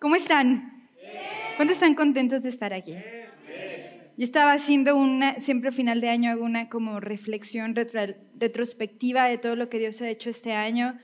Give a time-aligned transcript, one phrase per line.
[0.00, 0.88] ¿Cómo están?
[1.56, 2.94] ¿Cuántos están contentos de estar aquí?
[4.16, 9.38] Yo estaba haciendo una, siempre a final de año hago una como reflexión retrospectiva de
[9.38, 10.96] todo lo que Dios ha hecho este año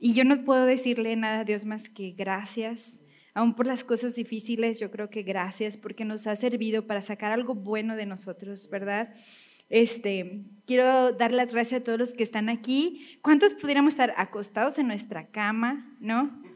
[0.00, 2.98] y yo no puedo decirle nada a Dios más que gracias.
[3.34, 7.30] Aún por las cosas difíciles, yo creo que gracias porque nos ha servido para sacar
[7.30, 9.14] algo bueno de nosotros, ¿verdad?
[9.68, 13.18] Este, quiero dar las gracias a todos los que están aquí.
[13.22, 16.49] ¿Cuántos pudiéramos estar acostados en nuestra cama, no?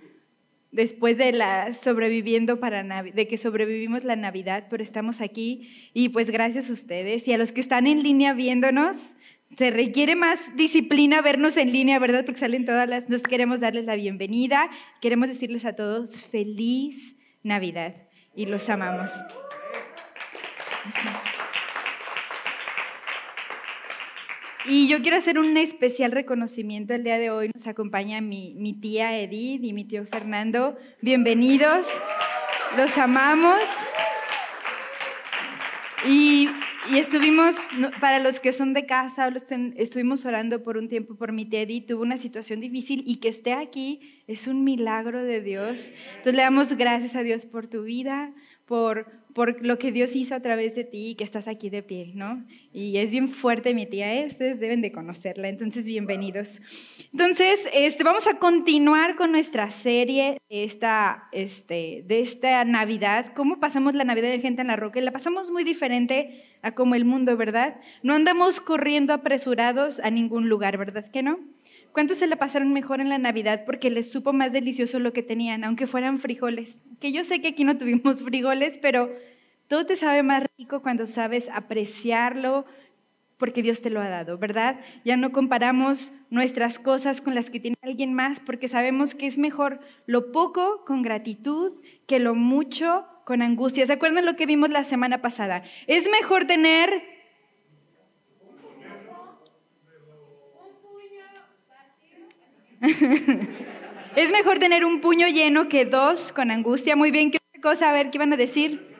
[0.74, 6.30] Después de la sobreviviendo para de que sobrevivimos la Navidad, pero estamos aquí y pues
[6.30, 8.96] gracias a ustedes y a los que están en línea viéndonos.
[9.56, 12.24] Se requiere más disciplina vernos en línea, ¿verdad?
[12.24, 13.08] Porque salen todas las.
[13.08, 14.68] Nos queremos darles la bienvenida.
[15.00, 17.14] Queremos decirles a todos feliz
[17.44, 17.94] Navidad
[18.34, 19.12] y los amamos.
[24.66, 27.50] Y yo quiero hacer un especial reconocimiento el día de hoy.
[27.54, 30.78] Nos acompaña mi, mi tía Edith y mi tío Fernando.
[31.02, 31.86] Bienvenidos,
[32.74, 33.60] los amamos.
[36.08, 36.48] Y,
[36.90, 37.56] y, estuvimos,
[38.00, 39.30] para los que son de casa,
[39.76, 41.88] estuvimos orando por un tiempo por mi tía Edith.
[41.88, 45.78] Tuvo una situación difícil y que esté aquí es un milagro de Dios.
[46.08, 48.32] Entonces le damos gracias a Dios por tu vida,
[48.64, 51.82] por, por lo que Dios hizo a través de ti y que estás aquí de
[51.82, 52.44] pie, ¿no?
[52.72, 54.26] Y es bien fuerte mi tía, ¿eh?
[54.26, 56.62] ustedes deben de conocerla, entonces bienvenidos.
[57.12, 63.94] Entonces, este, vamos a continuar con nuestra serie esta, este, de esta Navidad, cómo pasamos
[63.94, 67.04] la Navidad de Gente en la Roca, y la pasamos muy diferente a como el
[67.04, 67.80] mundo, ¿verdad?
[68.02, 71.38] No andamos corriendo apresurados a ningún lugar, ¿verdad que no?
[71.94, 75.22] ¿Cuántos se la pasaron mejor en la Navidad porque les supo más delicioso lo que
[75.22, 76.76] tenían, aunque fueran frijoles?
[76.98, 79.14] Que yo sé que aquí no tuvimos frijoles, pero
[79.68, 82.66] todo te sabe más rico cuando sabes apreciarlo
[83.36, 84.80] porque Dios te lo ha dado, ¿verdad?
[85.04, 89.38] Ya no comparamos nuestras cosas con las que tiene alguien más porque sabemos que es
[89.38, 91.74] mejor lo poco con gratitud
[92.08, 93.86] que lo mucho con angustia.
[93.86, 95.62] ¿Se acuerdan lo que vimos la semana pasada?
[95.86, 97.13] Es mejor tener
[104.16, 106.96] es mejor tener un puño lleno que dos con angustia.
[106.96, 107.90] Muy bien, ¿qué otra cosa?
[107.90, 108.94] A ver, ¿qué iban a decir?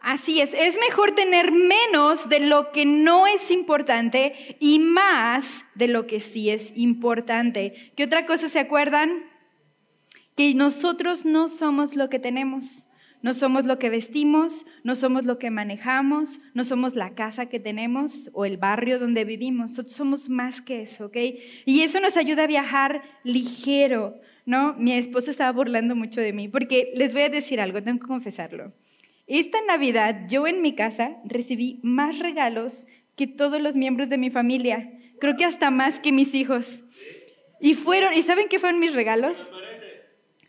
[0.00, 5.88] Así es, es mejor tener menos de lo que no es importante y más de
[5.88, 7.92] lo que sí es importante.
[7.96, 9.24] ¿Qué otra cosa se acuerdan?
[10.36, 12.85] Que nosotros no somos lo que tenemos.
[13.22, 17.58] No somos lo que vestimos, no somos lo que manejamos, no somos la casa que
[17.58, 19.70] tenemos o el barrio donde vivimos.
[19.70, 21.16] Nosotros somos más que eso, ¿ok?
[21.64, 24.74] Y eso nos ayuda a viajar ligero, ¿no?
[24.74, 28.06] Mi esposo estaba burlando mucho de mí porque les voy a decir algo, tengo que
[28.06, 28.72] confesarlo.
[29.26, 34.30] Esta Navidad yo en mi casa recibí más regalos que todos los miembros de mi
[34.30, 34.92] familia.
[35.18, 36.84] Creo que hasta más que mis hijos.
[37.60, 39.36] Y fueron, ¿y saben qué fueron mis regalos?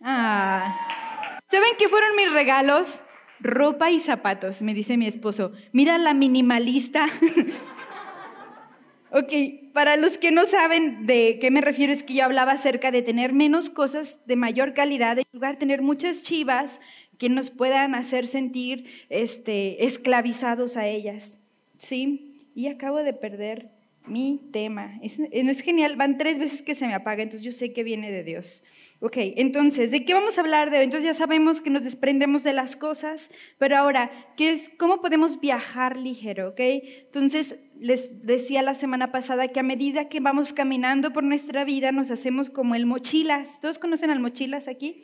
[0.01, 1.06] Ah.
[1.49, 3.01] ¿Saben qué fueron mis regalos?
[3.39, 5.53] Ropa y zapatos, me dice mi esposo.
[5.71, 7.07] Mira la minimalista.
[9.11, 12.91] ok, para los que no saben de qué me refiero, es que yo hablaba acerca
[12.91, 16.81] de tener menos cosas de mayor calidad, en lugar de tener muchas chivas
[17.17, 21.39] que nos puedan hacer sentir este, esclavizados a ellas.
[21.77, 22.49] ¿Sí?
[22.55, 23.69] Y acabo de perder
[24.07, 24.99] mi tema.
[25.01, 27.83] Es, no es genial, van tres veces que se me apaga, entonces yo sé que
[27.83, 28.63] viene de Dios.
[28.99, 30.83] Ok, entonces, ¿de qué vamos a hablar de hoy?
[30.85, 35.39] Entonces ya sabemos que nos desprendemos de las cosas, pero ahora, ¿qué es, ¿cómo podemos
[35.39, 36.49] viajar ligero?
[36.49, 41.63] Ok, entonces les decía la semana pasada que a medida que vamos caminando por nuestra
[41.63, 43.61] vida nos hacemos como el mochilas.
[43.61, 45.03] ¿Todos conocen al mochilas aquí?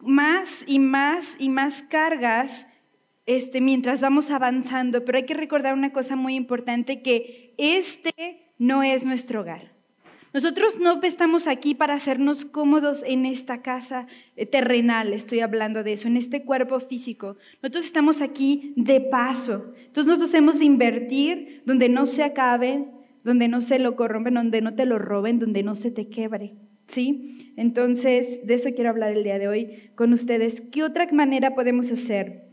[0.00, 2.66] Más y más y más cargas
[3.36, 8.82] este, mientras vamos avanzando, pero hay que recordar una cosa muy importante, que este no
[8.82, 9.70] es nuestro hogar.
[10.34, 15.92] Nosotros no estamos aquí para hacernos cómodos en esta casa eh, terrenal, estoy hablando de
[15.92, 17.36] eso, en este cuerpo físico.
[17.62, 19.74] Nosotros estamos aquí de paso.
[19.76, 22.84] Entonces nosotros hemos de invertir donde no se acabe,
[23.22, 26.54] donde no se lo corrompen, donde no te lo roben, donde no se te quebre.
[26.88, 27.54] ¿Sí?
[27.56, 30.60] Entonces, de eso quiero hablar el día de hoy con ustedes.
[30.72, 32.49] ¿Qué otra manera podemos hacer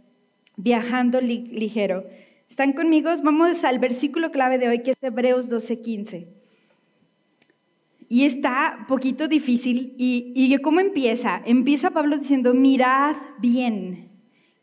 [0.57, 2.03] viajando ligero?
[2.49, 3.09] ¿Están conmigo?
[3.23, 6.27] Vamos al versículo clave de hoy, que es Hebreos 12:15.
[8.09, 9.93] Y está poquito difícil.
[9.97, 11.41] ¿Y, ¿Y cómo empieza?
[11.45, 14.09] Empieza Pablo diciendo, mirad bien.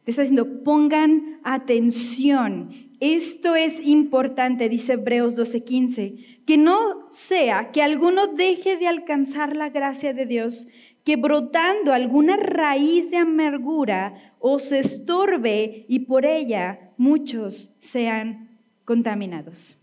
[0.06, 2.70] Está diciendo, pongan atención.
[3.00, 9.68] Esto es importante, dice Hebreos 12:15, que no sea que alguno deje de alcanzar la
[9.68, 10.66] gracia de Dios,
[11.04, 19.78] que brotando alguna raíz de amargura os estorbe y por ella muchos sean contaminados.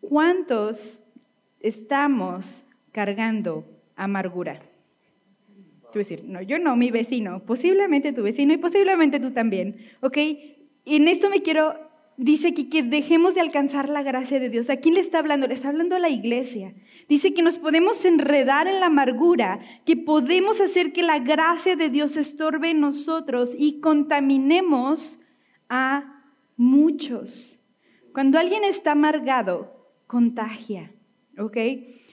[0.00, 1.02] ¿Cuántos
[1.60, 2.62] estamos
[2.92, 3.64] cargando
[3.96, 4.62] amargura.
[5.92, 10.16] Tú decir, no, yo no, mi vecino, posiblemente tu vecino y posiblemente tú también, ¿ok?
[10.86, 11.74] En esto me quiero,
[12.16, 14.70] dice aquí que dejemos de alcanzar la gracia de Dios.
[14.70, 15.46] ¿A quién le está hablando?
[15.46, 16.72] Le está hablando a la iglesia.
[17.08, 21.88] Dice que nos podemos enredar en la amargura, que podemos hacer que la gracia de
[21.88, 25.20] Dios estorbe en nosotros y contaminemos
[25.68, 26.24] a
[26.56, 27.60] muchos.
[28.12, 30.92] Cuando alguien está amargado, contagia,
[31.38, 31.56] ¿ok?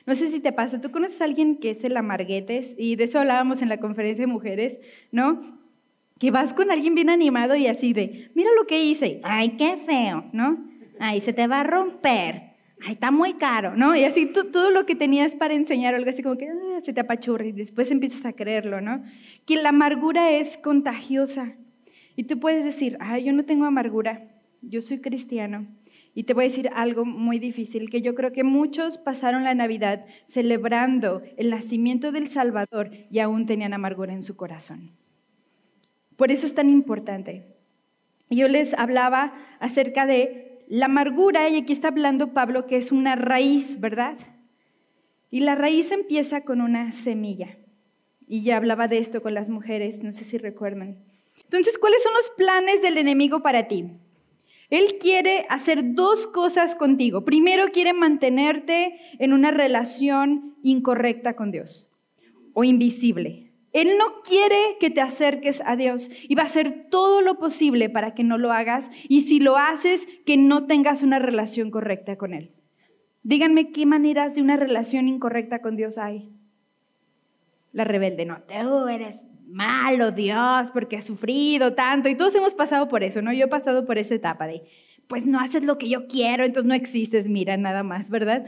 [0.06, 3.06] No sé si te pasa, tú conoces a alguien que es el amarguetes, y de
[3.06, 4.78] eso hablábamos en la conferencia de mujeres,
[5.12, 5.42] ¿no?
[6.20, 9.78] Que vas con alguien bien animado y así de, mira lo que hice, ay, qué
[9.78, 10.70] feo, ¿no?
[11.00, 12.53] Ay, se te va a romper,
[12.92, 13.96] está muy caro, ¿no?
[13.96, 17.02] Y así todo lo que tenías para enseñar, algo así como que ah, se te
[17.02, 19.04] apachurra y después empiezas a creerlo, ¿no?
[19.46, 21.56] Que la amargura es contagiosa.
[22.16, 24.28] Y tú puedes decir, ay, yo no tengo amargura,
[24.62, 25.68] yo soy cristiano.
[26.16, 29.56] Y te voy a decir algo muy difícil, que yo creo que muchos pasaron la
[29.56, 34.92] Navidad celebrando el nacimiento del Salvador y aún tenían amargura en su corazón.
[36.16, 37.48] Por eso es tan importante.
[38.30, 43.16] Yo les hablaba acerca de la amargura, y aquí está hablando Pablo que es una
[43.16, 44.18] raíz, ¿verdad?
[45.32, 47.58] Y la raíz empieza con una semilla.
[48.28, 50.98] Y ya hablaba de esto con las mujeres, no sé si recuerdan.
[51.44, 53.86] Entonces, ¿cuáles son los planes del enemigo para ti?
[54.70, 57.26] Él quiere hacer dos cosas contigo.
[57.26, 61.92] Primero, quiere mantenerte en una relación incorrecta con Dios
[62.54, 63.53] o invisible.
[63.74, 67.90] Él no quiere que te acerques a Dios y va a hacer todo lo posible
[67.90, 72.16] para que no lo hagas y si lo haces, que no tengas una relación correcta
[72.16, 72.52] con Él.
[73.24, 76.30] Díganme qué maneras de una relación incorrecta con Dios hay.
[77.72, 82.88] La rebelde, no, tú eres malo Dios porque has sufrido tanto y todos hemos pasado
[82.88, 83.34] por eso, ¿no?
[83.34, 84.64] Yo he pasado por esa etapa de,
[85.08, 88.46] pues no haces lo que yo quiero, entonces no existes, mira, nada más, ¿verdad?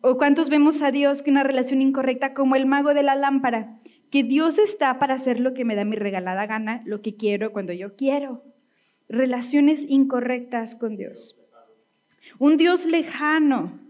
[0.00, 3.80] O cuántos vemos a Dios que una relación incorrecta como el mago de la lámpara
[4.10, 7.52] que Dios está para hacer lo que me da mi regalada gana, lo que quiero
[7.52, 8.42] cuando yo quiero.
[9.08, 11.38] Relaciones incorrectas con Dios.
[12.38, 13.80] Un Dios lejano,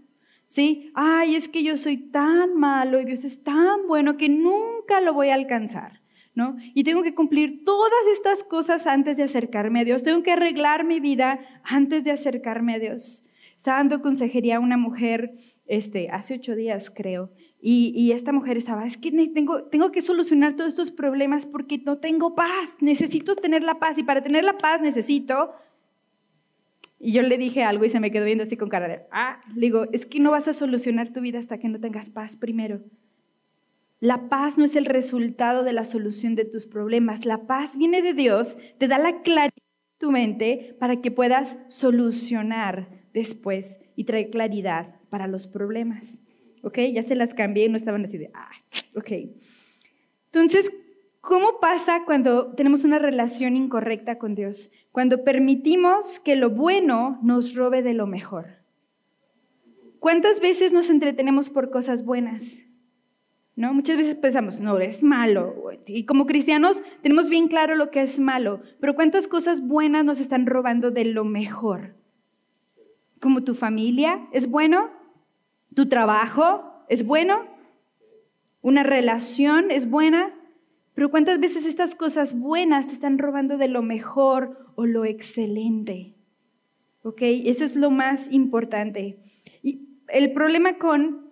[0.47, 0.91] ¿sí?
[0.95, 5.13] Ay, es que yo soy tan malo y Dios es tan bueno que nunca lo
[5.13, 6.01] voy a alcanzar,
[6.35, 6.57] ¿no?
[6.73, 10.03] Y tengo que cumplir todas estas cosas antes de acercarme a Dios.
[10.03, 13.23] Tengo que arreglar mi vida antes de acercarme a Dios.
[13.55, 15.33] Estaba dando consejería a una mujer
[15.67, 20.69] este, hace ocho días, creo, y, esta mujer estaba, es que tengo, que solucionar todos
[20.69, 24.81] estos problemas porque no tengo paz, necesito tener la paz y para tener la paz
[24.81, 25.51] necesito...
[27.01, 29.41] Y yo le dije algo y se me quedó viendo así con cara de, ah,
[29.55, 32.35] le digo, es que no vas a solucionar tu vida hasta que no tengas paz
[32.35, 32.81] primero.
[34.01, 37.25] La paz no es el resultado de la solución de tus problemas.
[37.25, 41.57] La paz viene de Dios, te da la claridad en tu mente para que puedas
[41.69, 46.21] solucionar después y traer claridad para los problemas.
[46.63, 46.79] ¿Ok?
[46.93, 48.49] Ya se las cambié y no estaban así de, ah,
[48.95, 49.11] ok.
[50.31, 50.71] Entonces,
[51.21, 54.71] ¿cómo pasa cuando tenemos una relación incorrecta con Dios?
[54.91, 58.59] Cuando permitimos que lo bueno nos robe de lo mejor.
[59.99, 62.59] ¿Cuántas veces nos entretenemos por cosas buenas?
[63.55, 63.73] ¿No?
[63.73, 65.53] Muchas veces pensamos, no, es malo.
[65.85, 70.21] Y como cristianos tenemos bien claro lo que es malo, pero ¿cuántas cosas buenas nos
[70.21, 71.95] están robando de lo mejor?
[73.19, 74.98] Como tu familia, ¿es bueno?
[75.79, 77.47] ¿Tu trabajo es bueno?
[78.59, 80.37] ¿Una relación es buena?
[80.93, 86.15] Pero ¿cuántas veces estas cosas buenas te están robando de lo mejor o lo excelente?
[87.01, 87.21] ¿Ok?
[87.21, 89.21] Eso es lo más importante.
[89.63, 91.29] Y el problema con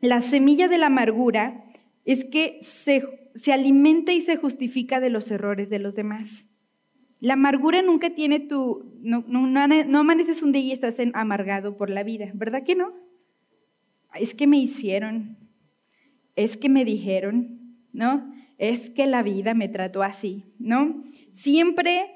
[0.00, 1.66] la semilla de la amargura
[2.06, 3.02] es que se,
[3.34, 6.46] se alimenta y se justifica de los errores de los demás.
[7.18, 11.90] La amargura nunca tiene tu, no, no, no amaneces un día y estás amargado por
[11.90, 13.09] la vida, ¿verdad que no?
[14.18, 15.36] Es que me hicieron,
[16.36, 18.32] es que me dijeron, ¿no?
[18.58, 21.04] Es que la vida me trató así, ¿no?
[21.32, 22.10] Siempre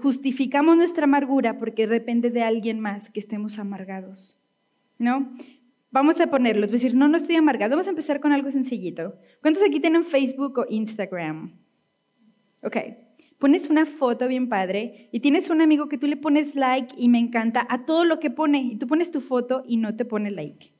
[0.00, 4.40] justificamos nuestra amargura porque depende de alguien más que estemos amargados,
[4.98, 5.34] ¿no?
[5.90, 7.70] Vamos a ponerlo, es decir, no, no estoy amargado.
[7.70, 9.18] Vamos a empezar con algo sencillito.
[9.40, 11.58] ¿Cuántos aquí tienen Facebook o Instagram?
[12.62, 12.76] Ok,
[13.38, 17.08] pones una foto bien padre y tienes un amigo que tú le pones like y
[17.08, 20.04] me encanta a todo lo que pone y tú pones tu foto y no te
[20.04, 20.72] pone like.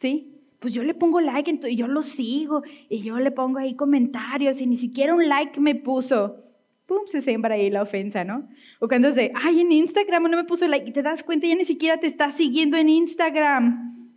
[0.00, 0.32] ¿Sí?
[0.58, 4.60] Pues yo le pongo like y yo lo sigo y yo le pongo ahí comentarios
[4.60, 6.42] y ni siquiera un like me puso.
[6.86, 7.00] ¡Pum!
[7.10, 8.48] Se sembra ahí la ofensa, ¿no?
[8.78, 11.46] O cuando es de, ay, en Instagram no me puso like y te das cuenta,
[11.46, 14.10] ya ni siquiera te está siguiendo en Instagram.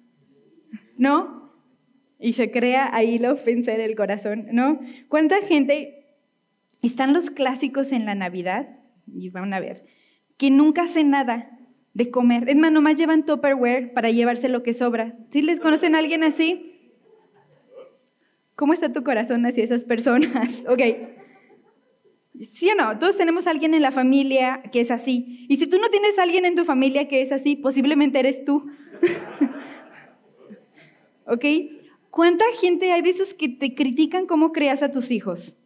[0.98, 1.39] ¿No?
[2.20, 4.80] Y se crea ahí la ofensa en el corazón, ¿no?
[5.08, 6.06] ¿Cuánta gente
[6.82, 8.68] están los clásicos en la Navidad?
[9.08, 9.86] Y van a ver,
[10.38, 11.58] que nunca hacen nada,
[11.94, 12.50] de comer.
[12.50, 15.18] Es más, nomás llevan Tupperware para llevarse lo que sobra.
[15.32, 16.94] ¿Sí les conocen a alguien así?
[18.56, 20.64] ¿Cómo está tu corazón hacia esas personas?
[20.68, 20.82] Ok.
[22.54, 22.98] ¿Sí o no?
[23.00, 25.46] Todos tenemos a alguien en la familia que es así.
[25.50, 28.46] Y si tú no tienes a alguien en tu familia que es así, posiblemente eres
[28.46, 28.66] tú.
[31.26, 31.44] ¿Ok?
[32.10, 35.60] ¿Cuánta gente hay de esos que te critican cómo creas a tus hijos?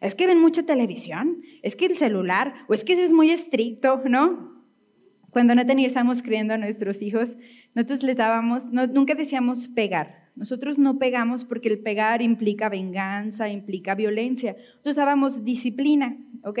[0.00, 4.02] Es que ven mucha televisión, es que el celular, o es que es muy estricto,
[4.04, 4.62] ¿no?
[5.30, 7.36] Cuando no teníamos criando a nuestros hijos,
[7.74, 13.94] nosotros les dábamos, nunca decíamos pegar, nosotros no pegamos porque el pegar implica venganza, implica
[13.94, 14.56] violencia.
[14.56, 16.58] Nosotros dábamos disciplina, ¿ok?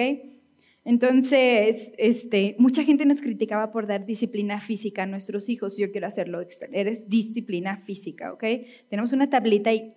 [0.84, 5.78] Entonces, este, mucha gente nos criticaba por dar disciplina física a nuestros hijos.
[5.78, 6.46] Yo quiero hacerlo.
[6.72, 8.44] Eres disciplina física, ¿ok?
[8.88, 9.94] Tenemos una tablita y...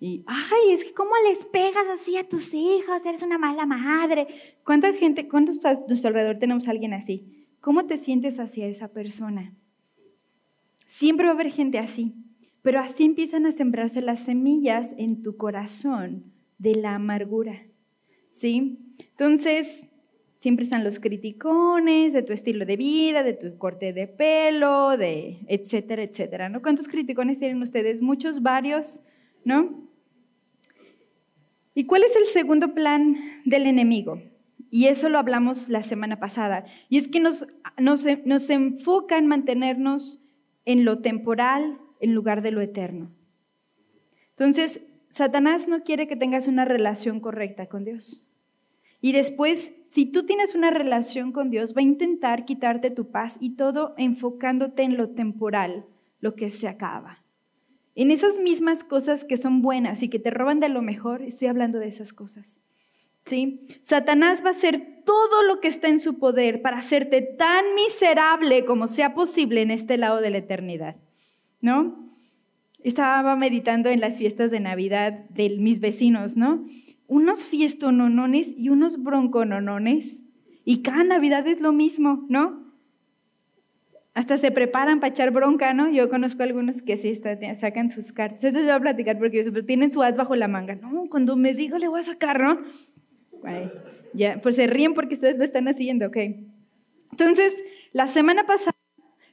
[0.00, 3.04] Y, ay, es que ¿cómo les pegas así a tus hijos?
[3.04, 4.28] Eres una mala madre.
[4.64, 7.48] ¿Cuánta gente, cuántos a nuestro alrededor tenemos alguien así?
[7.60, 9.56] ¿Cómo te sientes hacia esa persona?
[10.86, 12.14] Siempre va a haber gente así,
[12.62, 17.66] pero así empiezan a sembrarse las semillas en tu corazón de la amargura.
[18.30, 18.87] ¿Sí?
[18.98, 19.84] Entonces,
[20.40, 25.38] siempre están los criticones de tu estilo de vida, de tu corte de pelo, de
[25.48, 26.62] etcétera, etcétera, ¿no?
[26.62, 28.00] ¿Cuántos criticones tienen ustedes?
[28.00, 29.00] Muchos, varios,
[29.44, 29.88] ¿no?
[31.74, 34.20] ¿Y cuál es el segundo plan del enemigo?
[34.70, 36.66] Y eso lo hablamos la semana pasada.
[36.88, 37.46] Y es que nos,
[37.78, 40.20] nos, nos enfoca en mantenernos
[40.64, 43.10] en lo temporal en lugar de lo eterno.
[44.30, 48.27] Entonces, Satanás no quiere que tengas una relación correcta con Dios.
[49.00, 53.36] Y después, si tú tienes una relación con Dios, va a intentar quitarte tu paz
[53.40, 55.86] y todo enfocándote en lo temporal,
[56.20, 57.22] lo que se acaba.
[57.94, 61.48] En esas mismas cosas que son buenas y que te roban de lo mejor, estoy
[61.48, 62.60] hablando de esas cosas.
[63.24, 63.66] ¿Sí?
[63.82, 68.64] Satanás va a hacer todo lo que está en su poder para hacerte tan miserable
[68.64, 70.96] como sea posible en este lado de la eternidad,
[71.60, 72.08] ¿no?
[72.82, 76.64] Estaba meditando en las fiestas de Navidad de mis vecinos, ¿no?
[77.08, 80.20] Unos fiestononones y unos broncononones,
[80.64, 82.68] y cada Navidad es lo mismo, ¿no?
[84.14, 85.90] Hasta se preparan para echar bronca, ¿no?
[85.90, 87.14] Yo conozco algunos que sí
[87.58, 88.44] sacan sus cartas.
[88.44, 90.74] Entonces voy a platicar porque tienen su as bajo la manga.
[90.74, 92.60] No, cuando me diga le voy a sacar, ¿no?
[94.12, 96.16] ya, pues se ríen porque ustedes lo están haciendo, ¿ok?
[97.12, 97.54] Entonces,
[97.92, 98.77] la semana pasada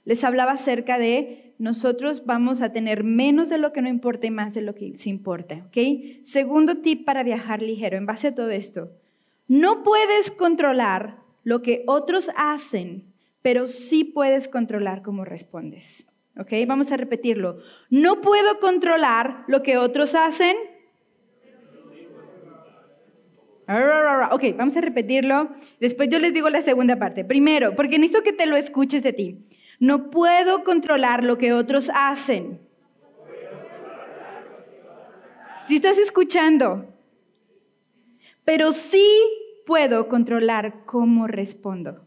[0.06, 4.32] les hablaba acerca de nosotros vamos a tener menos de lo que no importa y
[4.32, 6.24] más de lo que sí importa, ¿ok?
[6.24, 8.92] Segundo tip para viajar ligero, en base a todo esto,
[9.48, 13.06] no puedes controlar lo que otros hacen,
[13.42, 16.06] pero sí puedes controlar cómo respondes,
[16.38, 16.52] ¿ok?
[16.68, 17.60] Vamos a repetirlo.
[17.90, 20.56] No puedo controlar lo que otros hacen,
[24.32, 25.50] Ok, vamos a repetirlo.
[25.80, 27.26] Después yo les digo la segunda parte.
[27.26, 29.40] Primero, porque necesito que te lo escuches de ti.
[29.80, 32.60] No puedo controlar lo que otros hacen.
[35.68, 36.86] Si estás escuchando,
[38.44, 39.08] pero sí
[39.66, 42.06] puedo controlar cómo respondo.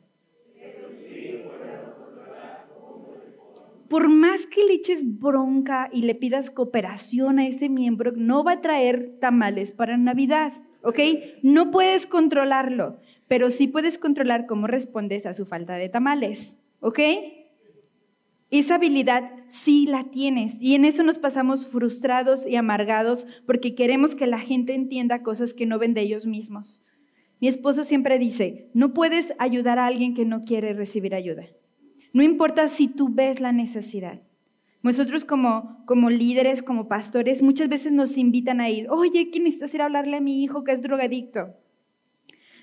[3.89, 8.61] Por más que le bronca y le pidas cooperación a ese miembro, no va a
[8.61, 10.53] traer tamales para Navidad.
[10.83, 10.99] ¿ok?
[11.43, 16.99] No puedes controlarlo, pero sí puedes controlar cómo respondes a su falta de tamales, ¿ok?
[18.51, 24.15] Esa habilidad sí la tienes y en eso nos pasamos frustrados y amargados porque queremos
[24.15, 26.83] que la gente entienda cosas que no ven de ellos mismos.
[27.41, 31.45] Mi esposo siempre dice, no puedes ayudar a alguien que no quiere recibir ayuda.
[32.15, 34.23] No importa si tú ves la necesidad.
[34.83, 39.75] Nosotros como, como líderes, como pastores, muchas veces nos invitan a ir, oye, ¿quién necesitas
[39.75, 41.55] ir a hablarle a mi hijo que es drogadicto?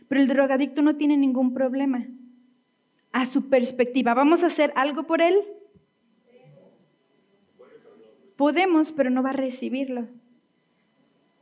[0.07, 2.07] Pero el drogadicto no tiene ningún problema.
[3.11, 5.35] A su perspectiva, ¿vamos a hacer algo por él?
[8.35, 10.07] Podemos, pero no va a recibirlo.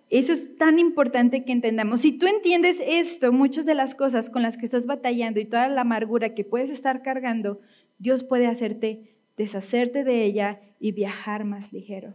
[0.10, 2.02] Eso es tan importante que entendamos.
[2.02, 5.68] Si tú entiendes esto, muchas de las cosas con las que estás batallando y toda
[5.70, 7.62] la amargura que puedes estar cargando,
[7.98, 12.14] Dios puede hacerte deshacerte de ella y viajar más ligero.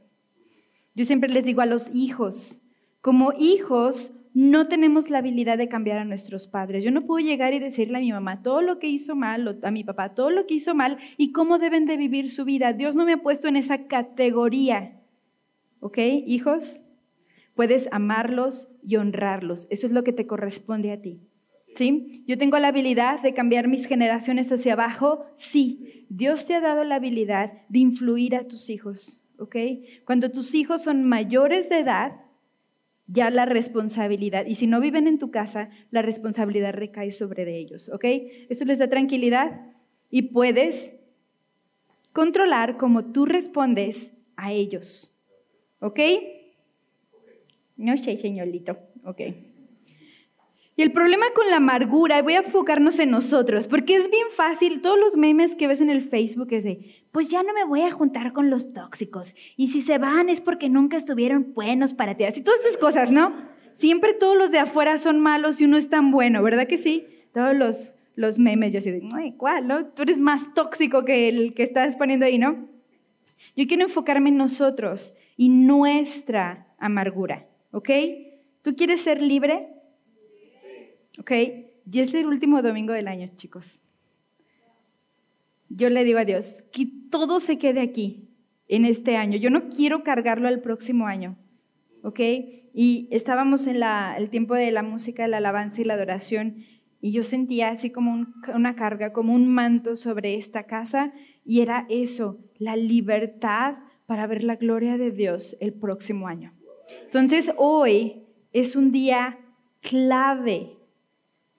[0.94, 2.60] Yo siempre les digo a los hijos,
[3.00, 6.84] como hijos no tenemos la habilidad de cambiar a nuestros padres.
[6.84, 9.70] Yo no puedo llegar y decirle a mi mamá todo lo que hizo mal, a
[9.72, 12.72] mi papá todo lo que hizo mal y cómo deben de vivir su vida.
[12.72, 15.02] Dios no me ha puesto en esa categoría.
[15.80, 16.80] ¿Ok, hijos?
[17.56, 19.66] Puedes amarlos y honrarlos.
[19.70, 21.20] Eso es lo que te corresponde a ti.
[21.74, 22.22] ¿Sí?
[22.28, 26.84] Yo tengo la habilidad de cambiar mis generaciones hacia abajo, sí, Dios te ha dado
[26.84, 29.56] la habilidad de influir a tus hijos, ¿ok?
[30.04, 32.12] Cuando tus hijos son mayores de edad,
[33.08, 34.46] ya la responsabilidad.
[34.46, 38.04] Y si no viven en tu casa, la responsabilidad recae sobre de ellos, ¿ok?
[38.48, 39.60] Eso les da tranquilidad
[40.10, 40.92] y puedes
[42.12, 45.14] controlar cómo tú respondes a ellos,
[45.80, 46.00] ¿ok?
[47.76, 49.20] No sé, señorito, ok.
[50.78, 54.80] Y el problema con la amargura, voy a enfocarnos en nosotros, porque es bien fácil,
[54.80, 57.80] todos los memes que ves en el Facebook es de, pues ya no me voy
[57.82, 62.16] a juntar con los tóxicos, y si se van es porque nunca estuvieron buenos para
[62.16, 63.32] ti, así todas estas cosas, ¿no?
[63.74, 67.08] Siempre todos los de afuera son malos y uno es tan bueno, ¿verdad que sí?
[67.34, 69.86] Todos los, los memes, yo así de, ay, ¿cuál, no?
[69.86, 72.68] Tú eres más tóxico que el que estás poniendo ahí, ¿no?
[73.56, 77.90] Yo quiero enfocarme en nosotros y nuestra amargura, ¿ok?
[78.62, 79.70] ¿Tú quieres ser libre?
[81.18, 81.32] ¿Ok?
[81.90, 83.80] Y es el último domingo del año, chicos.
[85.68, 88.28] Yo le digo a Dios, que todo se quede aquí,
[88.68, 89.38] en este año.
[89.38, 91.36] Yo no quiero cargarlo al próximo año.
[92.02, 92.20] ¿Ok?
[92.74, 96.64] Y estábamos en el tiempo de la música, la alabanza y la adoración.
[97.00, 101.12] Y yo sentía así como una carga, como un manto sobre esta casa.
[101.44, 106.52] Y era eso, la libertad para ver la gloria de Dios el próximo año.
[107.04, 108.22] Entonces hoy
[108.52, 109.38] es un día
[109.80, 110.77] clave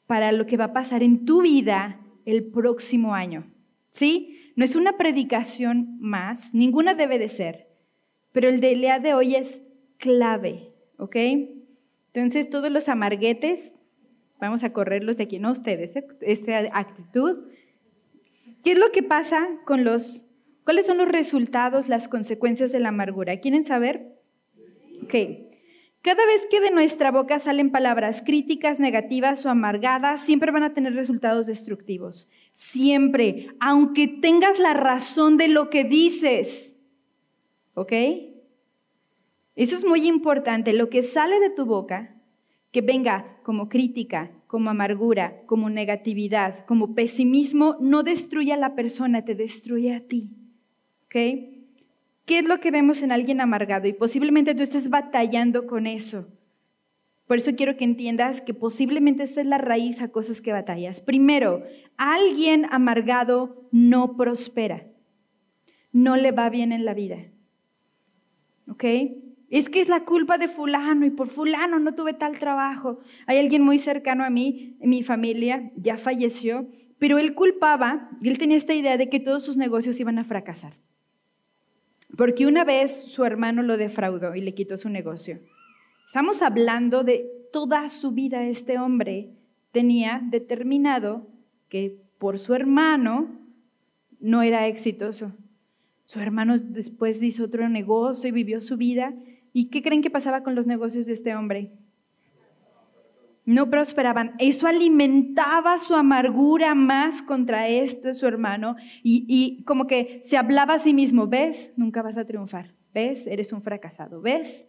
[0.10, 3.46] para lo que va a pasar en tu vida el próximo año.
[3.92, 4.51] ¿Sí?
[4.56, 7.68] No es una predicación más, ninguna debe de ser,
[8.32, 9.62] pero el día de hoy es
[10.00, 11.16] clave, ¿ok?
[12.12, 13.72] Entonces todos los amarguetes,
[14.39, 16.08] vamos a correrlos de aquí, no ustedes, ¿eh?
[16.22, 17.46] esta actitud.
[18.63, 20.25] ¿Qué es lo que pasa con los,
[20.66, 23.38] cuáles son los resultados, las consecuencias de la amargura?
[23.42, 24.20] ¿Quieren saber?
[25.04, 25.49] Ok.
[26.01, 30.74] Cada vez que de nuestra boca salen palabras críticas, negativas o amargadas, siempre van a
[30.74, 32.29] tener resultados destructivos.
[32.53, 36.74] Siempre, aunque tengas la razón de lo que dices.
[37.74, 37.91] ¿Ok?
[39.56, 40.72] Eso es muy importante.
[40.72, 42.15] Lo que sale de tu boca,
[42.72, 49.25] que venga como crítica, como amargura, como negatividad, como pesimismo, no destruye a la persona,
[49.25, 50.29] te destruye a ti.
[51.05, 51.58] ¿Ok?
[52.29, 53.87] ¿Qué es lo que vemos en alguien amargado?
[53.87, 56.27] Y posiblemente tú estés batallando con eso.
[57.25, 61.01] Por eso quiero que entiendas que posiblemente esa es la raíz a cosas que batallas.
[61.01, 61.63] Primero,
[61.98, 64.85] alguien amargado no prospera.
[65.92, 67.18] No le va bien en la vida.
[68.70, 68.83] ¿Ok?
[69.50, 73.00] Es que es la culpa de fulano y por fulano no tuve tal trabajo.
[73.25, 76.68] Hay alguien muy cercano a mí, en mi familia, ya falleció,
[77.00, 80.74] pero él culpaba, él tenía esta idea de que todos sus negocios iban a fracasar.
[82.17, 85.39] Porque una vez su hermano lo defraudó y le quitó su negocio.
[86.07, 88.45] Estamos hablando de toda su vida.
[88.48, 89.29] Este hombre
[89.72, 91.27] tenía determinado
[91.69, 93.39] que por su hermano
[94.19, 95.31] no era exitoso.
[96.05, 99.13] Su hermano después hizo otro negocio y vivió su vida.
[99.53, 101.72] ¿Y qué creen que pasaba con los negocios de este hombre?
[103.50, 104.35] No prosperaban.
[104.38, 110.79] Eso alimentaba su amargura más contra este, su hermano, y, como que se hablaba a
[110.79, 111.74] sí mismo, ¿ves?
[111.75, 113.25] Nunca vas a triunfar, ¿ves?
[113.25, 114.68] Eres un fracasado, ¿ves?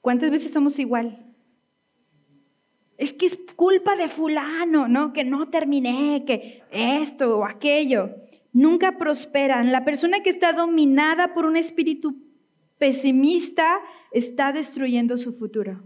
[0.00, 1.26] ¿Cuántas veces somos igual?
[2.96, 5.12] Es que es culpa de fulano, ¿no?
[5.12, 8.14] Que no terminé, que esto o aquello.
[8.52, 9.72] Nunca prosperan.
[9.72, 12.22] La persona que está dominada por un espíritu
[12.78, 13.80] pesimista
[14.12, 15.82] está destruyendo su futuro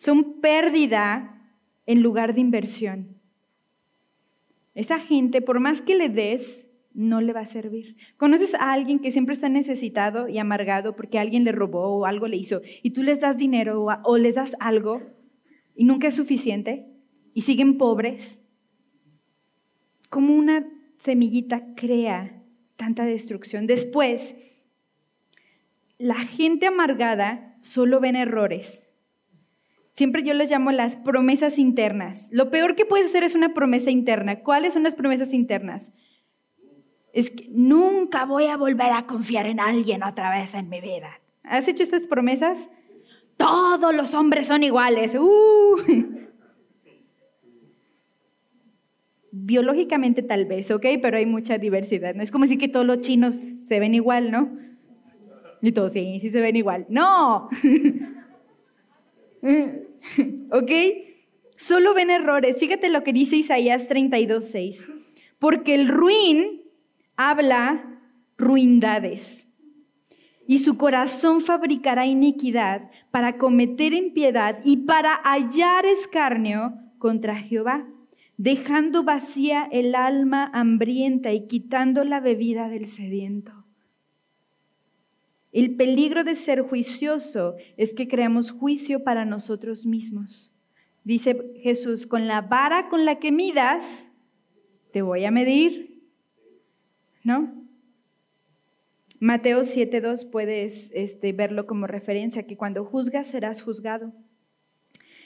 [0.00, 1.38] son pérdida
[1.84, 3.20] en lugar de inversión.
[4.74, 7.98] Esa gente, por más que le des, no le va a servir.
[8.16, 12.28] ¿Conoces a alguien que siempre está necesitado y amargado porque alguien le robó o algo
[12.28, 15.02] le hizo y tú les das dinero o, les das algo
[15.74, 16.86] y nunca es suficiente
[17.34, 18.40] y siguen pobres?
[20.08, 22.42] Como una semillita crea
[22.76, 23.66] tanta destrucción.
[23.66, 24.34] Después,
[25.98, 28.82] la gente amargada solo ven errores
[30.00, 32.30] Siempre yo les llamo las promesas internas.
[32.32, 34.40] Lo peor que puedes hacer es una promesa interna.
[34.40, 35.92] ¿Cuáles son las promesas internas?
[37.12, 41.20] Es que nunca voy a volver a confiar en alguien otra vez en mi vida.
[41.42, 42.70] ¿Has hecho estas promesas?
[43.36, 45.14] Todos los hombres son iguales.
[45.16, 45.76] Uh.
[49.32, 50.86] Biológicamente tal vez, ¿ok?
[51.02, 52.14] Pero hay mucha diversidad.
[52.14, 54.50] No es como decir que todos los chinos se ven igual, ¿no?
[55.60, 56.86] Y todos sí, sí se ven igual.
[56.88, 57.50] No.
[60.52, 60.70] ¿Ok?
[61.56, 62.56] Solo ven errores.
[62.58, 64.90] Fíjate lo que dice Isaías 32.6.
[65.38, 66.62] Porque el ruin
[67.16, 68.00] habla
[68.38, 69.46] ruindades.
[70.46, 77.86] Y su corazón fabricará iniquidad para cometer impiedad y para hallar escarnio contra Jehová,
[78.36, 83.59] dejando vacía el alma hambrienta y quitando la bebida del sediento.
[85.52, 90.54] El peligro de ser juicioso es que creamos juicio para nosotros mismos.
[91.02, 94.06] Dice Jesús, con la vara con la que midas,
[94.92, 96.02] te voy a medir.
[97.24, 97.60] ¿No?
[99.18, 104.14] Mateo 7.2 puedes este, verlo como referencia, que cuando juzgas serás juzgado.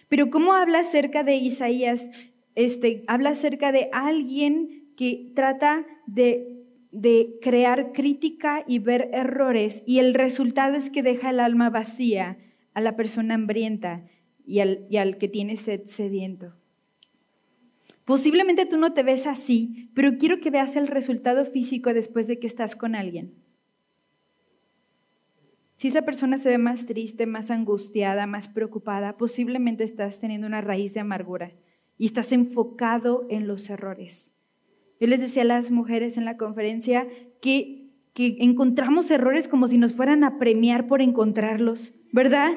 [0.08, 2.10] Pero ¿cómo habla acerca de Isaías?
[2.56, 6.53] Este, habla acerca de alguien que trata de,
[6.94, 12.38] de crear crítica y ver errores y el resultado es que deja el alma vacía
[12.72, 14.06] a la persona hambrienta
[14.46, 16.54] y al, y al que tiene sed sediento.
[18.04, 22.38] Posiblemente tú no te ves así, pero quiero que veas el resultado físico después de
[22.38, 23.34] que estás con alguien.
[25.74, 30.60] Si esa persona se ve más triste, más angustiada, más preocupada, posiblemente estás teniendo una
[30.60, 31.52] raíz de amargura
[31.98, 34.33] y estás enfocado en los errores.
[35.00, 37.06] Yo les decía a las mujeres en la conferencia
[37.40, 42.52] que, que encontramos errores como si nos fueran a premiar por encontrarlos, ¿verdad?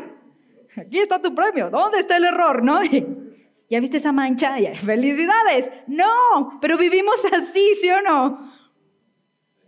[0.76, 2.64] Aquí está tu premio, ¿dónde está el error?
[2.64, 2.80] ¿No?
[3.70, 4.56] ¿Ya viste esa mancha?
[4.76, 5.70] ¡Felicidades!
[5.88, 8.52] No, pero vivimos así, ¿sí o no?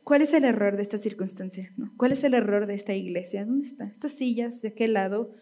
[0.04, 1.72] ¿Cuál es el error de esta circunstancia?
[1.98, 3.46] ¿Cuál es el error de esta iglesia?
[3.46, 3.86] ¿Dónde está?
[3.86, 5.36] Estas sillas de aquel lado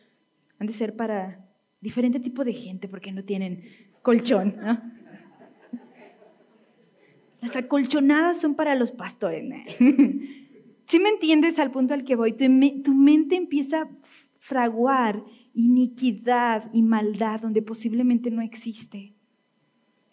[0.60, 1.46] han de ser para
[1.80, 3.64] diferente tipo de gente porque no tienen
[4.02, 4.58] colchón.
[7.42, 9.44] Las acolchonadas son para los pastores.
[10.88, 12.34] Si me entiendes al punto al que voy?
[12.34, 13.90] Tu, mente empieza a
[14.40, 15.24] fraguar
[15.54, 19.14] iniquidad y maldad donde posiblemente no existe.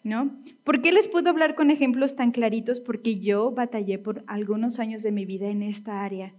[0.03, 0.39] ¿no?
[0.63, 2.79] ¿Por qué les puedo hablar con ejemplos tan claritos?
[2.79, 6.35] Porque yo batallé por algunos años de mi vida en esta área.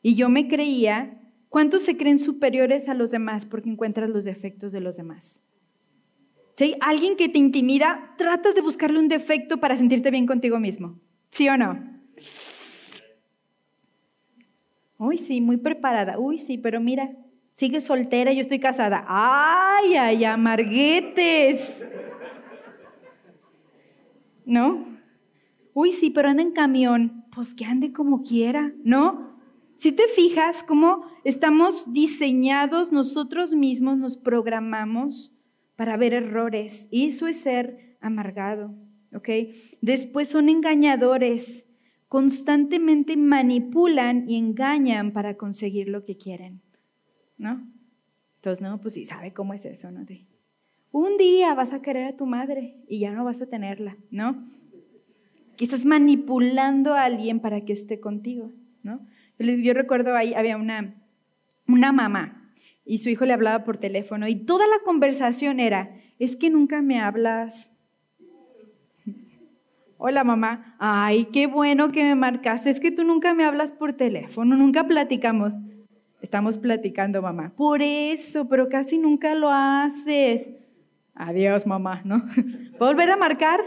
[0.00, 4.72] Y yo me creía, ¿cuántos se creen superiores a los demás porque encuentras los defectos
[4.72, 5.42] de los demás?
[6.62, 10.96] Si alguien que te intimida, tratas de buscarle un defecto para sentirte bien contigo mismo.
[11.32, 11.76] ¿Sí o no?
[14.96, 16.20] Uy, sí, muy preparada.
[16.20, 17.16] Uy, sí, pero mira,
[17.56, 19.04] sigue soltera, yo estoy casada.
[19.08, 21.68] Ay, ay, amarguetes.
[24.46, 24.86] ¿no?
[25.74, 27.24] Uy, sí, pero anda en camión.
[27.34, 29.36] Pues que ande como quiera, ¿no?
[29.74, 35.32] Si te fijas cómo estamos diseñados nosotros mismos, nos programamos
[35.76, 36.88] para ver errores.
[36.90, 38.74] Y eso es ser amargado,
[39.14, 39.28] ¿ok?
[39.80, 41.64] Después son engañadores,
[42.08, 46.60] constantemente manipulan y engañan para conseguir lo que quieren,
[47.38, 47.66] ¿no?
[48.36, 50.04] Entonces, no, pues sí, sabe cómo es eso, ¿no?
[50.90, 54.46] Un día vas a querer a tu madre y ya no vas a tenerla, ¿no?
[55.56, 59.06] Que estás manipulando a alguien para que esté contigo, ¿no?
[59.38, 60.94] Yo recuerdo ahí había una,
[61.66, 62.41] una mamá
[62.84, 66.82] y su hijo le hablaba por teléfono y toda la conversación era, es que nunca
[66.82, 67.72] me hablas.
[69.98, 73.94] Hola mamá, ay, qué bueno que me marcaste, es que tú nunca me hablas por
[73.94, 75.54] teléfono, nunca platicamos.
[76.20, 77.52] Estamos platicando, mamá.
[77.56, 80.50] Por eso, pero casi nunca lo haces.
[81.14, 82.22] Adiós, mamá, ¿no?
[82.78, 83.60] ¿Volver a marcar?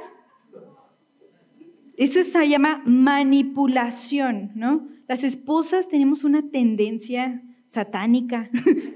[1.98, 4.88] Eso se llama manipulación, ¿no?
[5.08, 7.42] Las esposas tenemos una tendencia
[7.76, 8.50] satánica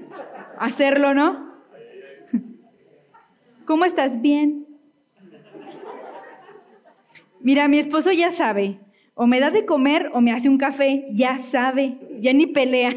[0.58, 1.50] hacerlo, ¿no?
[3.66, 4.20] ¿Cómo estás?
[4.20, 4.66] Bien.
[7.40, 8.80] Mira, mi esposo ya sabe,
[9.14, 12.90] o me da de comer o me hace un café, ya sabe, ya ni pelea.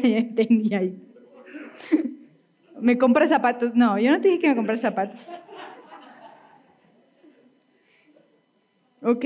[2.80, 3.74] ¿Me compra zapatos?
[3.74, 5.28] No, yo no te dije que me compras zapatos.
[9.02, 9.24] ¿Ok?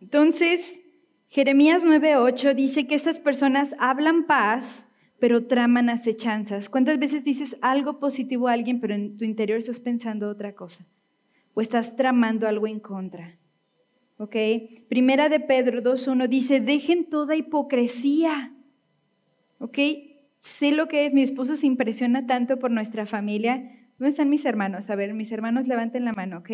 [0.00, 0.79] Entonces,
[1.30, 4.84] Jeremías 9:8 dice que estas personas hablan paz,
[5.20, 6.68] pero traman acechanzas.
[6.68, 10.84] ¿Cuántas veces dices algo positivo a alguien, pero en tu interior estás pensando otra cosa?
[11.54, 13.38] O estás tramando algo en contra.
[14.18, 14.34] ¿Ok?
[14.88, 18.52] Primera de Pedro 2.1 dice, dejen toda hipocresía.
[19.60, 19.78] ¿Ok?
[20.40, 23.70] Sé lo que es, mi esposo se impresiona tanto por nuestra familia.
[23.98, 24.90] ¿Dónde están mis hermanos?
[24.90, 26.50] A ver, mis hermanos levanten la mano, ¿ok?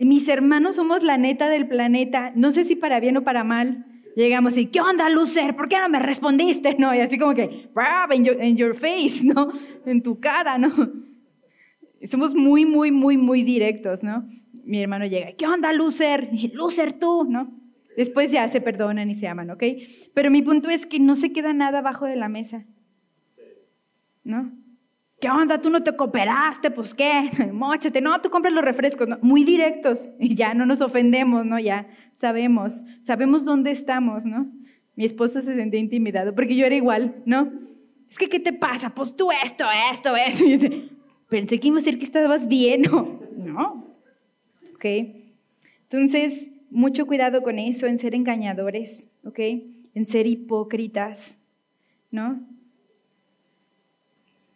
[0.00, 3.84] Mis hermanos somos la neta del planeta, no sé si para bien o para mal.
[4.16, 5.54] Llegamos y, ¿qué onda, Lucer?
[5.54, 6.76] ¿Por qué no me respondiste?
[6.78, 7.68] No, y así como que,
[8.10, 9.52] en your, in your face, ¿no?
[9.86, 10.70] En tu cara, ¿no?
[12.04, 14.28] Somos muy, muy, muy, muy directos, ¿no?
[14.64, 16.30] Mi hermano llega, ¿qué onda, Lucer?
[16.52, 17.52] Lucer tú, ¿no?
[17.96, 19.62] Después ya se perdonan y se aman, ¿ok?
[20.14, 22.64] Pero mi punto es que no se queda nada abajo de la mesa.
[24.28, 24.52] ¿no?
[25.20, 25.60] ¿Qué onda?
[25.60, 26.70] ¿Tú no te cooperaste?
[26.70, 28.00] Pues qué, mochate.
[28.00, 31.58] No, tú compras los refrescos, muy directos y ya no nos ofendemos, ¿no?
[31.58, 34.50] Ya sabemos, sabemos dónde estamos, ¿no?
[34.96, 37.52] Mi esposo se sentía intimidado porque yo era igual, ¿no?
[38.10, 38.90] Es que, ¿qué te pasa?
[38.90, 40.44] Pues tú esto, esto, esto.
[41.28, 43.20] Y pensé que iba a decir que estabas bien, ¿no?
[43.36, 43.94] No.
[44.74, 44.86] Ok.
[45.82, 49.38] Entonces, mucho cuidado con eso, en ser engañadores, ¿ok?
[49.98, 51.38] en ser hipócritas,
[52.12, 52.40] ¿no?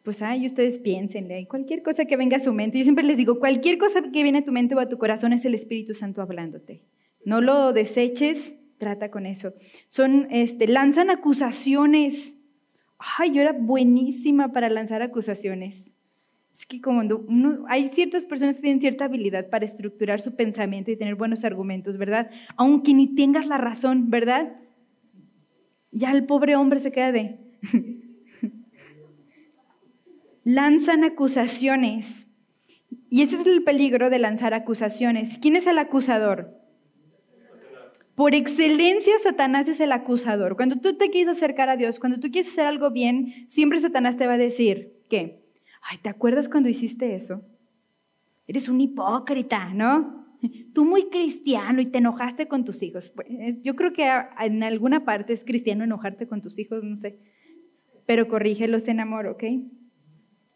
[0.02, 3.38] Pues ay, ustedes piénsenle, cualquier cosa que venga a su mente, yo siempre les digo,
[3.38, 6.22] cualquier cosa que viene a tu mente o a tu corazón es el Espíritu Santo
[6.22, 6.82] hablándote.
[7.24, 9.54] No lo deseches, trata con eso.
[9.86, 12.34] Son, este, lanzan acusaciones.
[12.98, 15.88] Ay, yo era buenísima para lanzar acusaciones.
[16.58, 17.02] Es que como
[17.68, 21.96] hay ciertas personas que tienen cierta habilidad para estructurar su pensamiento y tener buenos argumentos,
[21.96, 22.30] ¿verdad?
[22.56, 24.56] Aunque ni tengas la razón, ¿verdad?
[25.92, 27.38] Ya el pobre hombre se queda de...
[30.44, 32.26] Lanzan acusaciones.
[33.08, 35.38] Y ese es el peligro de lanzar acusaciones.
[35.38, 36.62] ¿Quién es el acusador?
[38.14, 40.56] Por excelencia, Satanás es el acusador.
[40.56, 44.16] Cuando tú te quieres acercar a Dios, cuando tú quieres hacer algo bien, siempre Satanás
[44.16, 45.42] te va a decir, ¿qué?
[45.82, 47.42] Ay, ¿te acuerdas cuando hiciste eso?
[48.46, 50.26] Eres un hipócrita, ¿no?
[50.74, 53.10] Tú muy cristiano y te enojaste con tus hijos.
[53.14, 53.28] Pues,
[53.62, 57.18] yo creo que en alguna parte es cristiano enojarte con tus hijos, no sé.
[58.04, 59.44] Pero corrígelos en amor, ¿ok?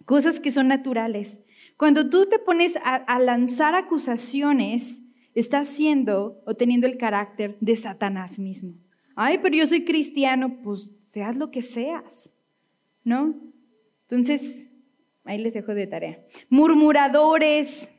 [0.07, 1.41] Cosas que son naturales.
[1.77, 5.03] Cuando tú te pones a, lanzar acusaciones,
[5.35, 8.75] estás siendo o teniendo el carácter de Satanás mismo.
[9.17, 12.31] Ay, pero yo soy cristiano, pues seas lo que seas,
[13.03, 13.35] ¿no?
[14.03, 14.71] Entonces,
[15.25, 16.21] ahí les dejo de tarea.
[16.49, 17.91] Murmuradores.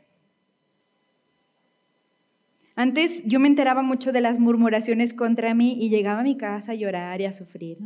[2.76, 6.72] Antes yo me enteraba mucho de las murmuraciones contra mí y llegaba a mi casa
[6.72, 7.80] a llorar y a sufrir.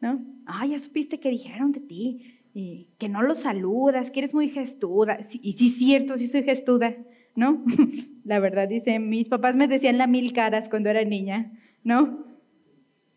[0.00, 0.24] ¿No?
[0.46, 5.26] Ay, ya supiste que dijeron de ti, que no lo saludas, que eres muy gestuda.
[5.30, 6.96] Y sí, es cierto, sí soy gestuda,
[7.34, 7.64] ¿no?
[8.24, 12.24] La verdad, dice, mis papás me decían la mil caras cuando era niña, ¿no?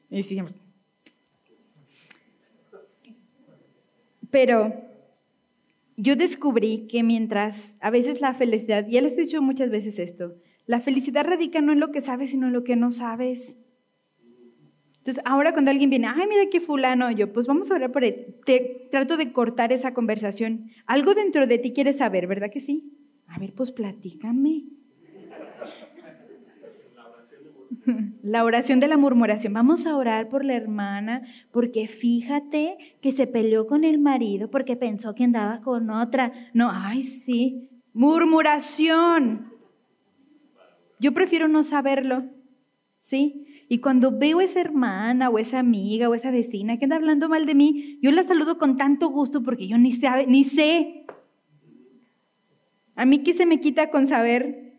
[0.10, 0.56] Y siempre.
[4.32, 4.74] Pero
[5.98, 10.36] yo descubrí que mientras a veces la felicidad, ya les he dicho muchas veces esto,
[10.66, 13.58] la felicidad radica no en lo que sabes, sino en lo que no sabes.
[15.06, 18.04] Entonces, ahora cuando alguien viene, ay, mira qué fulano, yo, pues vamos a hablar por
[18.04, 18.38] él.
[18.44, 20.72] Te trato de cortar esa conversación.
[20.88, 22.92] Algo dentro de ti quieres saber, ¿verdad que sí?
[23.28, 24.64] A ver, pues platícame.
[28.24, 29.54] La oración de la murmuración.
[29.54, 34.76] Vamos a orar por la hermana porque fíjate que se peleó con el marido porque
[34.76, 36.32] pensó que andaba con otra.
[36.52, 37.70] No, ay, sí.
[37.94, 39.54] Murmuración.
[41.00, 42.24] Yo prefiero no saberlo.
[43.04, 43.45] ¿Sí?
[43.68, 47.30] Y cuando veo a esa hermana o esa amiga o esa vecina que anda hablando
[47.30, 51.06] mal de mí, yo la saludo con tanto gusto porque yo ni, sabe, ni sé.
[52.96, 54.74] A mí qué se me quita con saber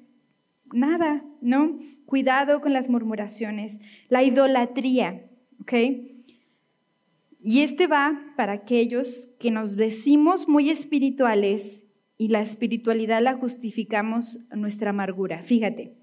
[0.72, 1.78] nada, ¿no?
[2.06, 3.80] Cuidado con las murmuraciones.
[4.08, 5.26] La idolatría,
[5.60, 5.72] ¿ok?
[7.42, 11.84] Y este va para aquellos que nos decimos muy espirituales
[12.18, 15.42] y la espiritualidad la justificamos nuestra amargura.
[15.42, 15.96] Fíjate,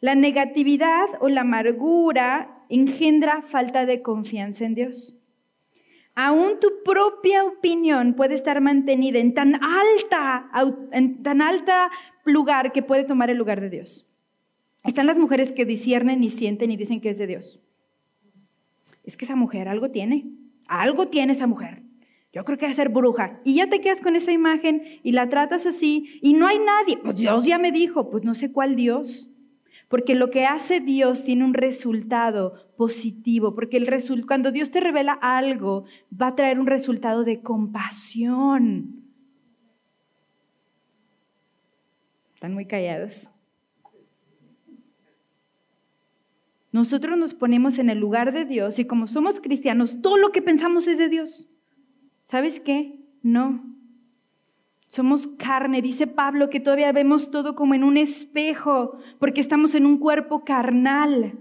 [0.00, 5.16] la negatividad o la amargura engendra falta de confianza en Dios.
[6.14, 10.48] Aún tu propia opinión puede estar mantenida en tan alta,
[10.92, 11.90] en tan alta
[12.24, 14.08] lugar que puede tomar el lugar de Dios.
[14.84, 17.60] Están las mujeres que disciernen y sienten y dicen que es de Dios.
[19.02, 20.26] Es que esa mujer algo tiene,
[20.68, 21.82] algo tiene esa mujer.
[22.32, 23.40] Yo creo que va a ser bruja.
[23.44, 26.96] Y ya te quedas con esa imagen y la tratas así y no hay nadie.
[26.96, 29.30] Pues Dios ya me dijo, pues no sé cuál Dios.
[29.94, 33.86] Porque lo que hace Dios tiene un resultado positivo, porque el
[34.26, 35.84] cuando Dios te revela algo,
[36.20, 39.04] va a traer un resultado de compasión.
[42.34, 43.28] Están muy callados.
[46.72, 50.42] Nosotros nos ponemos en el lugar de Dios y como somos cristianos, todo lo que
[50.42, 51.48] pensamos es de Dios.
[52.24, 52.98] ¿Sabes qué?
[53.22, 53.73] No.
[54.94, 59.86] Somos carne, dice Pablo, que todavía vemos todo como en un espejo, porque estamos en
[59.86, 61.36] un cuerpo carnal.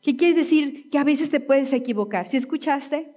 [0.00, 0.88] ¿Qué quieres decir?
[0.88, 2.26] Que a veces te puedes equivocar.
[2.26, 3.12] ¿Si escuchaste?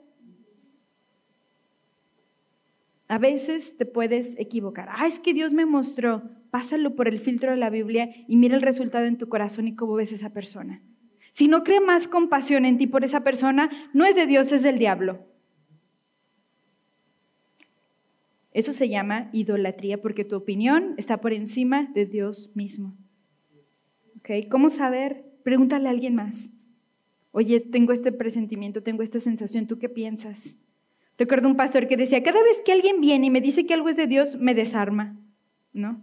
[3.08, 4.90] A veces te puedes equivocar.
[4.92, 6.22] Ah, es que Dios me mostró.
[6.52, 9.78] Pásalo por el filtro de la Biblia y mira el resultado en tu corazón y
[9.78, 10.82] cómo ves a esa persona.
[11.32, 14.62] Si no cree más compasión en ti por esa persona, no es de Dios, es
[14.62, 15.33] del diablo.
[18.54, 22.96] Eso se llama idolatría porque tu opinión está por encima de Dios mismo.
[24.20, 24.48] ¿Okay?
[24.48, 25.26] ¿Cómo saber?
[25.44, 26.50] Pregúntale a alguien más.
[27.32, 30.56] Oye, tengo este presentimiento, tengo esta sensación, ¿tú qué piensas?
[31.18, 33.90] Recuerdo un pastor que decía, cada vez que alguien viene y me dice que algo
[33.90, 35.20] es de Dios, me desarma,
[35.74, 36.02] ¿no?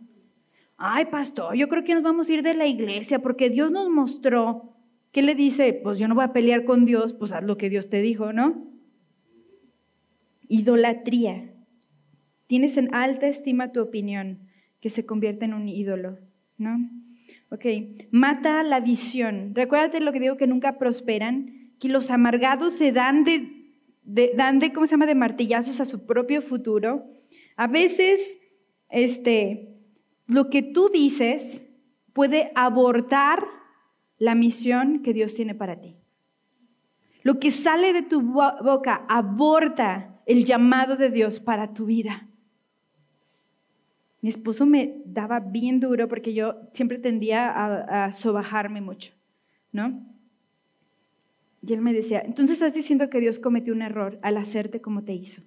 [0.77, 3.89] Ay, pastor, yo creo que nos vamos a ir de la iglesia porque Dios nos
[3.89, 4.75] mostró.
[5.13, 5.73] ¿Qué le dice?
[5.73, 8.33] Pues yo no voy a pelear con Dios, pues haz lo que Dios te dijo,
[8.33, 8.67] ¿no?
[10.49, 11.50] Idolatría.
[12.51, 14.41] Tienes en alta estima tu opinión,
[14.81, 16.19] que se convierte en un ídolo,
[16.59, 16.81] ¿no?
[17.49, 17.65] Ok,
[18.11, 19.55] mata la visión.
[19.55, 24.73] Recuérdate lo que digo que nunca prosperan, que los amargados se dan de, dan de,
[24.73, 27.05] ¿cómo se llama?, de martillazos a su propio futuro.
[27.55, 28.41] A veces,
[28.89, 29.77] este,
[30.27, 31.65] lo que tú dices
[32.13, 33.45] puede abortar
[34.19, 35.95] la misión que Dios tiene para ti.
[37.23, 42.27] Lo que sale de tu boca aborta el llamado de Dios para tu vida.
[44.23, 49.13] Mi esposo me daba bien duro porque yo siempre tendía a, sobajarme mucho,
[49.73, 50.07] ¿no?
[51.63, 55.05] Y él me decía, entonces estás diciendo que Dios cometió un error al hacerte como
[55.05, 55.43] te hizo.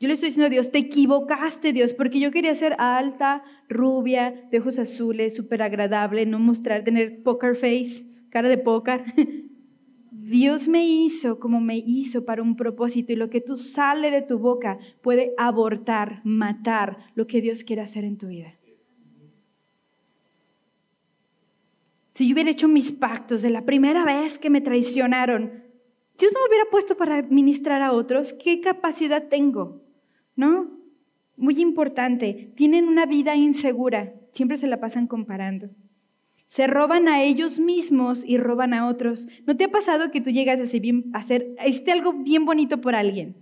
[0.00, 4.34] Yo le estoy diciendo a Dios, te equivocaste Dios, porque yo quería ser alta, rubia,
[4.50, 9.04] de ojos azules, súper agradable, no mostrar, tener poker face, cara de póker.
[10.24, 14.22] Dios me hizo como me hizo para un propósito y lo que tú sale de
[14.22, 18.54] tu boca puede abortar, matar lo que Dios quiere hacer en tu vida.
[22.12, 25.62] Si yo hubiera hecho mis pactos de la primera vez que me traicionaron,
[26.18, 29.82] Dios no me hubiera puesto para administrar a otros, ¿qué capacidad tengo?
[30.36, 30.70] ¿No?
[31.36, 35.68] Muy importante, tienen una vida insegura, siempre se la pasan comparando
[36.54, 39.26] se roban a ellos mismos y roban a otros.
[39.44, 43.34] ¿No te ha pasado que tú llegas a hacer, hiciste algo bien bonito por alguien?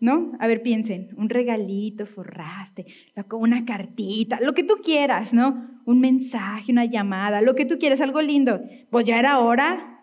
[0.00, 0.32] ¿No?
[0.38, 2.86] A ver, piensen, un regalito, forraste,
[3.32, 5.68] una cartita, lo que tú quieras, ¿no?
[5.84, 8.62] Un mensaje, una llamada, lo que tú quieras, algo lindo.
[8.88, 10.02] Pues ya era hora,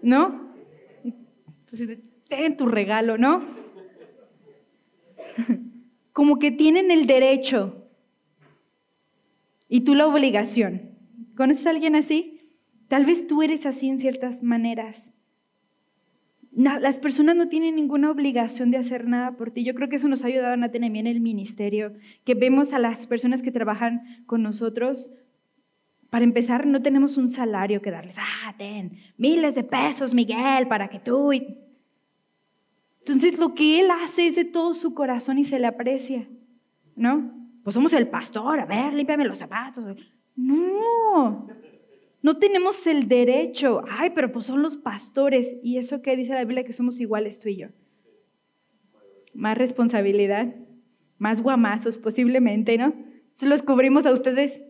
[0.00, 0.48] ¿no?
[1.70, 1.82] Pues,
[2.28, 3.42] ten tu regalo, ¿no?
[6.12, 7.81] Como que tienen el derecho
[9.72, 10.90] y tú la obligación.
[11.34, 12.42] ¿Conoces a alguien así?
[12.88, 15.14] Tal vez tú eres así en ciertas maneras.
[16.54, 19.64] las personas no tienen ninguna obligación de hacer nada por ti.
[19.64, 22.78] Yo creo que eso nos ha ayudado a Natalia en el ministerio, que vemos a
[22.78, 25.10] las personas que trabajan con nosotros.
[26.10, 28.18] Para empezar, no tenemos un salario que darles.
[28.18, 31.32] Ah, ten miles de pesos, Miguel, para que tú...
[31.32, 36.28] Entonces, lo que él hace es de todo su corazón y se le aprecia,
[36.94, 37.41] ¿no?
[37.62, 39.96] Pues somos el pastor, a ver, límpiame los zapatos.
[40.34, 41.46] No,
[42.22, 43.82] no tenemos el derecho.
[43.88, 45.56] Ay, pero pues son los pastores.
[45.62, 46.64] ¿Y eso qué dice la Biblia?
[46.64, 47.68] Que somos iguales tú y yo.
[49.34, 50.54] Más responsabilidad,
[51.18, 52.94] más guamazos posiblemente, ¿no?
[53.34, 54.60] Se los cubrimos a ustedes.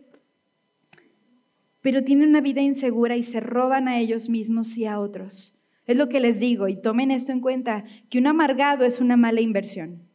[1.81, 5.57] Pero tienen una vida insegura y se roban a ellos mismos y a otros.
[5.85, 9.17] Es lo que les digo y tomen esto en cuenta, que un amargado es una
[9.17, 10.07] mala inversión.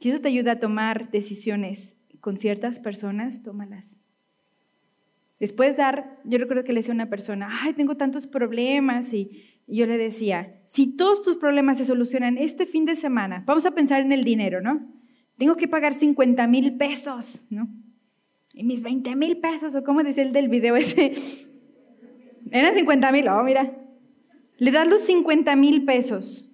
[0.00, 3.98] Si eso te ayuda a tomar decisiones con ciertas personas, tómalas.
[5.38, 9.46] Después dar, yo recuerdo que le decía a una persona, ay, tengo tantos problemas y,
[9.66, 13.70] yo le decía, si todos tus problemas se solucionan este fin de semana, vamos a
[13.70, 14.84] pensar en el dinero, ¿no?
[15.38, 17.68] Tengo que pagar 50 mil pesos, ¿no?
[18.52, 21.12] Y mis 20 mil pesos, o como decía el del video ese,
[22.50, 23.78] eran 50 mil, oh, mira,
[24.58, 26.49] le das los 50 mil pesos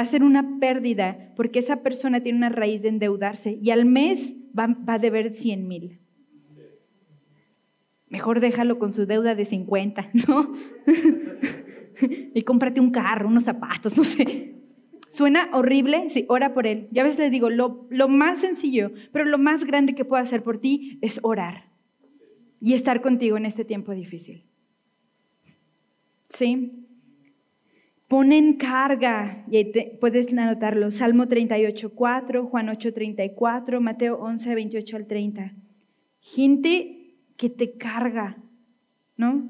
[0.00, 3.84] va a ser una pérdida porque esa persona tiene una raíz de endeudarse y al
[3.84, 6.00] mes va, a deber 100 mil.
[8.08, 10.54] Mejor déjalo con su deuda de 50, ¿no?
[12.34, 14.54] y cómprate un carro, unos zapatos, no sé.
[15.10, 16.08] ¿Suena horrible?
[16.08, 16.88] Sí, ora por él.
[16.92, 20.22] Ya a veces le digo, lo, lo más sencillo, pero lo más grande que puedo
[20.22, 21.68] hacer por ti es orar
[22.58, 24.46] y estar contigo en este tiempo difícil.
[26.30, 26.79] ¿Sí?
[28.10, 29.64] Ponen carga, y
[30.00, 35.54] puedes anotarlo, Salmo 38, 4, Juan 8, 34, Mateo 11, 28 al 30.
[36.18, 38.36] Gente que te carga,
[39.16, 39.48] ¿no?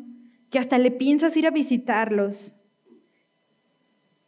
[0.51, 2.61] Que hasta le piensas ir a visitarlos,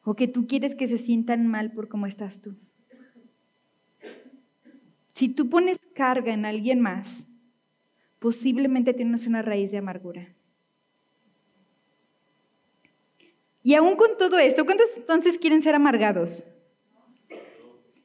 [0.03, 2.57] o que tú quieres que se sientan mal por cómo estás tú.
[5.13, 7.29] Si tú pones carga en alguien más,
[8.19, 10.35] posiblemente tienes una raíz de amargura.
[13.63, 16.49] Y aún con todo esto, ¿cuántos entonces quieren ser amargados?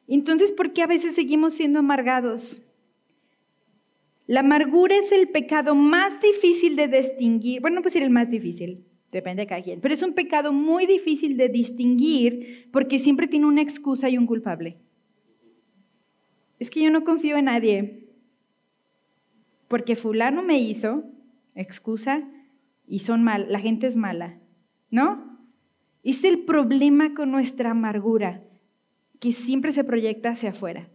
[0.08, 2.62] Entonces, ¿por qué a veces seguimos siendo amargados?
[4.28, 7.62] La amargura es el pecado más difícil de distinguir.
[7.62, 10.54] Bueno, no puedo decir el más difícil, depende de cada quien, pero es un pecado
[10.54, 14.78] muy difícil de distinguir porque siempre tiene una excusa y un culpable.
[16.60, 18.04] Es que yo no confío en nadie
[19.68, 21.04] porque fulano me hizo,
[21.56, 22.28] excusa,
[22.88, 24.40] y son mal, la gente es mala,
[24.90, 25.37] ¿no?
[26.08, 28.42] Es el problema con nuestra amargura,
[29.20, 30.88] que siempre se proyecta hacia afuera.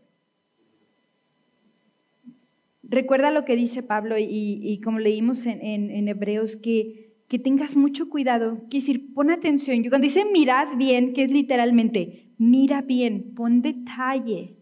[2.83, 8.63] Recuerda lo que dice Pablo y, como leímos en, Hebreos, que, que, tengas mucho cuidado,
[8.71, 9.83] que decir, pon atención.
[9.91, 14.62] Cuando dice mirad bien, que es literalmente, mira bien, pon detalle.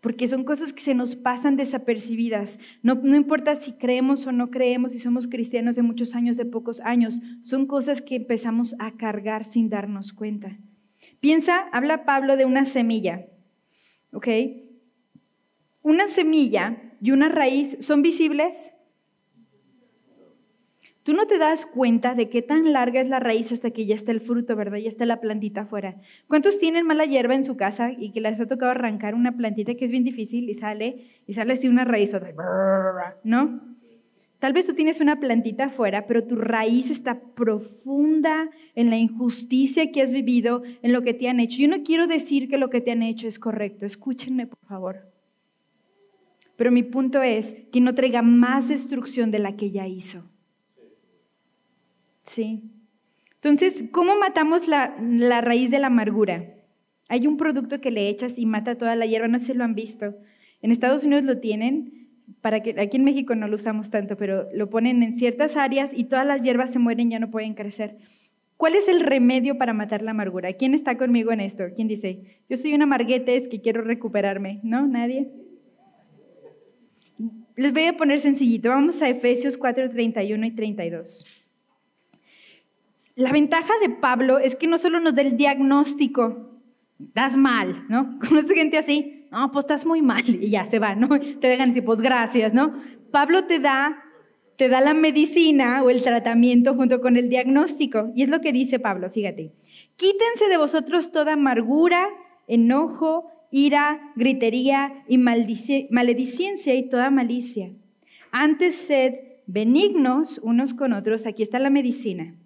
[0.00, 2.58] Porque son cosas que se nos pasan desapercibidas.
[2.82, 6.80] No, importa si creemos o no creemos, si somos cristianos de muchos años, de pocos
[6.80, 10.56] años, son cosas que empezamos a cargar sin darnos cuenta.
[11.20, 13.26] Piensa, habla Pablo de una semilla,
[14.12, 14.28] ¿ok?
[15.82, 18.72] Una semilla y una raíz son visibles.
[21.08, 23.94] Tú no te das cuenta de qué tan larga es la raíz hasta que ya
[23.94, 24.76] está el fruto, ¿verdad?
[24.76, 25.96] Ya está la plantita afuera.
[26.26, 29.74] ¿Cuántos tienen mala hierba en su casa y que les ha tocado arrancar una plantita
[29.74, 32.14] que es bien difícil y sale y sale así una raíz,
[33.24, 33.58] ¿no?
[34.38, 39.90] Tal vez tú tienes una plantita afuera, pero tu raíz está profunda en la injusticia
[39.90, 41.62] que has vivido, en lo que te han hecho.
[41.62, 43.86] Yo no quiero decir que lo que te han hecho es correcto.
[43.86, 45.10] Escúchenme, por favor.
[46.56, 50.22] Pero mi punto es que no traiga más destrucción de la que ya hizo.
[52.28, 52.62] Sí.
[53.34, 54.94] Entonces, ¿cómo matamos la,
[55.40, 56.54] raíz de la amargura?
[57.08, 59.64] Hay un producto que le echas y mata toda la hierba, no sé si lo
[59.64, 60.16] han visto.
[60.60, 62.08] En Estados Unidos lo tienen,
[62.40, 65.90] para que aquí en México no lo usamos tanto, pero lo ponen en ciertas áreas
[65.94, 67.96] y todas las hierbas se mueren, ya no pueden crecer.
[68.56, 70.52] ¿Cuál es el remedio para matar la amargura?
[70.54, 71.64] ¿Quién está conmigo en esto?
[71.76, 72.42] ¿Quién dice?
[72.50, 74.58] Yo soy una amarguetes que quiero recuperarme.
[74.64, 74.84] ¿No?
[74.88, 75.30] ¿Nadie?
[77.54, 78.70] Les voy a poner sencillito.
[78.70, 81.37] Vamos a Efesios 4, 31 y 32.
[83.18, 86.52] La ventaja de Pablo es que no solo nos da el diagnóstico,
[86.98, 88.16] das mal, ¿no?
[88.28, 91.08] Conoce gente así, no, pues estás muy mal y ya se va, ¿no?
[91.40, 92.74] Te dejan decir, pues gracias, ¿no?
[93.10, 94.04] Pablo te da,
[94.56, 98.12] te da la medicina o el tratamiento junto con el diagnóstico.
[98.14, 99.50] Y es lo que dice Pablo, fíjate.
[99.96, 102.06] Quítense de vosotros toda amargura,
[102.46, 107.72] enojo, ira, gritería y maledicencia y toda malicia.
[108.30, 109.14] Antes sed
[109.46, 112.37] benignos unos con otros, aquí está la medicina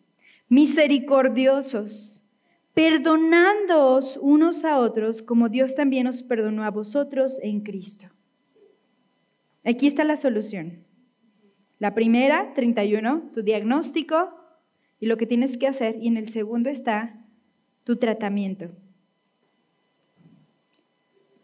[0.53, 2.23] misericordiosos,
[2.75, 8.09] perdonándoos unos a otros como Dios también os perdonó a vosotros en Cristo.
[9.65, 10.85] Aquí está la solución.
[11.79, 14.29] La primera, 31, tu diagnóstico
[15.01, 15.97] y lo que tienes que hacer.
[16.03, 17.19] Y en el segundo está
[17.85, 18.69] tu tratamiento.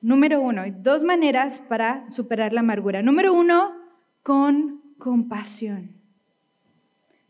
[0.02, 3.00] Número uno, dos maneras para superar la amargura.
[3.00, 3.72] Número uno,
[4.22, 5.97] con compasión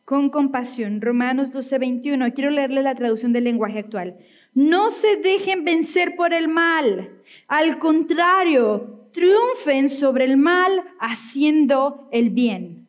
[0.08, 1.02] con compasión.
[1.02, 2.32] Romanos 12:21.
[2.32, 4.16] Quiero leerle la traducción del lenguaje actual.
[4.54, 7.20] No se dejen vencer por el mal.
[7.46, 12.88] Al contrario, triunfen sobre el mal haciendo el bien.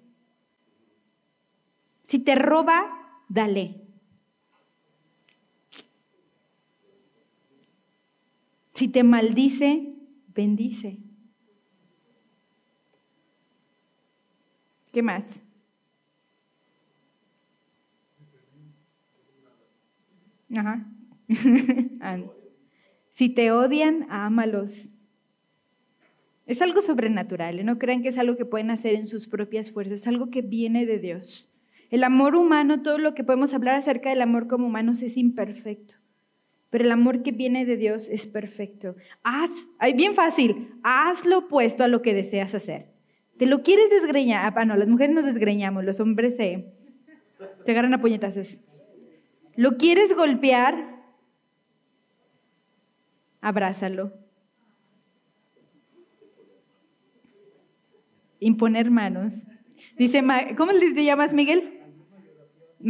[2.08, 3.82] Si te roba, dale.
[8.76, 9.94] Si te maldice,
[10.34, 11.00] bendice.
[14.94, 15.26] ¿Qué más?
[20.56, 20.86] Ajá.
[23.14, 24.90] si te odian, ámalos.
[26.50, 27.64] Es algo sobrenatural, ¿eh?
[27.64, 30.42] no crean que es algo que pueden hacer en sus propias fuerzas, es algo que
[30.42, 31.54] viene de Dios.
[31.92, 35.96] El amor humano, todo lo que podemos hablar acerca del amor como humanos es imperfecto,
[36.72, 38.96] pero el amor que viene de Dios es perfecto.
[39.22, 39.52] Haz,
[39.96, 42.88] bien fácil, haz lo opuesto a lo que deseas hacer.
[43.38, 44.52] ¿Te lo quieres desgreñar?
[44.56, 46.74] Ah, no, las mujeres nos desgreñamos, los hombres se,
[47.64, 48.58] te agarran a puñetazos.
[49.60, 51.04] ¿Lo quieres golpear?
[53.42, 54.14] Abrázalo.
[58.40, 59.46] Imponer manos.
[59.98, 60.24] Dice,
[60.56, 61.78] ¿cómo te llamas, Miguel?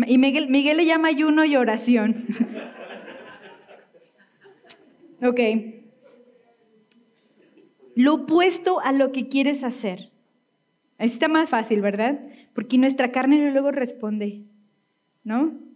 [0.05, 2.27] Y Miguel, Miguel le llama ayuno y oración.
[5.23, 5.39] ok.
[7.95, 10.11] Lo opuesto a lo que quieres hacer.
[10.99, 12.19] Así está más fácil, ¿verdad?
[12.53, 14.43] Porque nuestra carne luego responde,
[15.23, 15.67] ¿no?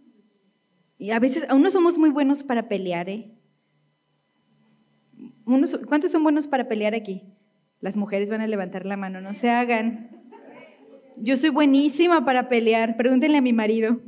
[1.04, 3.30] Y a veces, aún no somos muy buenos para pelear, ¿eh?
[5.44, 7.24] ¿Cuántos son buenos para pelear aquí?
[7.82, 10.08] Las mujeres van a levantar la mano, no se hagan.
[11.18, 14.00] Yo soy buenísima para pelear, pregúntenle a mi marido.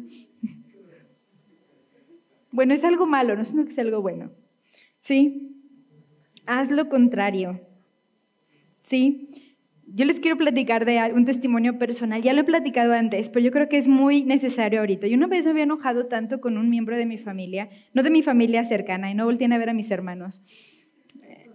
[2.51, 4.31] Bueno, es algo malo, no es que algo bueno.
[5.01, 5.55] ¿Sí?
[6.47, 7.61] Haz lo contrario.
[8.85, 9.46] ¿Sí?
[9.89, 12.21] Yo les quiero platicar de un testimonio personal.
[12.21, 15.07] Ya lo he platicado antes, pero yo creo que es muy necesario ahorita.
[15.07, 18.11] Yo una vez me había enojado tanto con un miembro de mi familia, no de
[18.11, 20.43] mi familia cercana, y no volteé a ver a mis hermanos.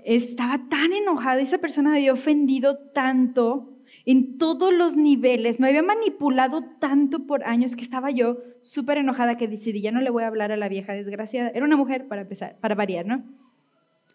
[0.05, 5.83] Estaba tan enojada, esa persona me había ofendido tanto en todos los niveles, me había
[5.83, 10.23] manipulado tanto por años que estaba yo súper enojada que decidí, ya no le voy
[10.23, 11.49] a hablar a la vieja desgraciada.
[11.53, 13.23] Era una mujer para empezar, para variar, ¿no?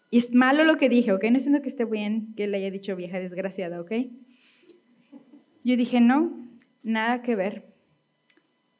[0.09, 1.25] Y es malo lo que dije, ¿ok?
[1.31, 3.91] No siento que esté bien que le haya dicho vieja desgraciada, ¿ok?
[5.63, 6.31] Yo dije, no,
[6.83, 7.65] nada que ver.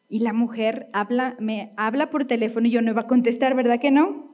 [0.09, 3.79] Y la mujer habla, me habla por teléfono y yo no iba a contestar, ¿verdad
[3.79, 4.25] que no?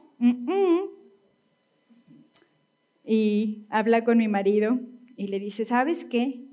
[3.06, 4.80] y habla con mi marido
[5.18, 6.46] y le dice, ¿sabes qué?